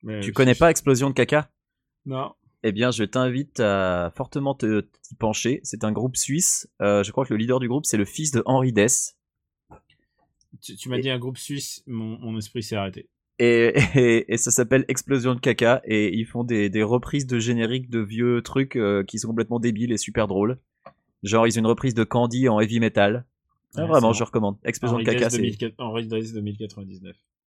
[0.02, 1.50] Mais Tu connais pas Explosion de caca?
[2.04, 2.34] Non.
[2.64, 5.60] Eh bien, je t'invite à fortement te t'y pencher.
[5.62, 6.68] C'est un groupe suisse.
[6.82, 9.16] Euh, je crois que le leader du groupe, c'est le fils de Henri Dess.
[10.60, 13.08] Tu, tu m'as dit un groupe suisse, mon, mon esprit s'est arrêté.
[13.38, 15.80] Et, et, et ça s'appelle Explosion de caca.
[15.86, 19.60] Et ils font des, des reprises de génériques de vieux trucs euh, qui sont complètement
[19.60, 20.58] débiles et super drôles.
[21.24, 23.24] Genre, ils ont une reprise de Candy en heavy metal.
[23.76, 24.56] Ah, Ouais, vraiment, je recommande.
[24.64, 27.16] Explosion de caca, c'est 2004 Henri Dess 2099.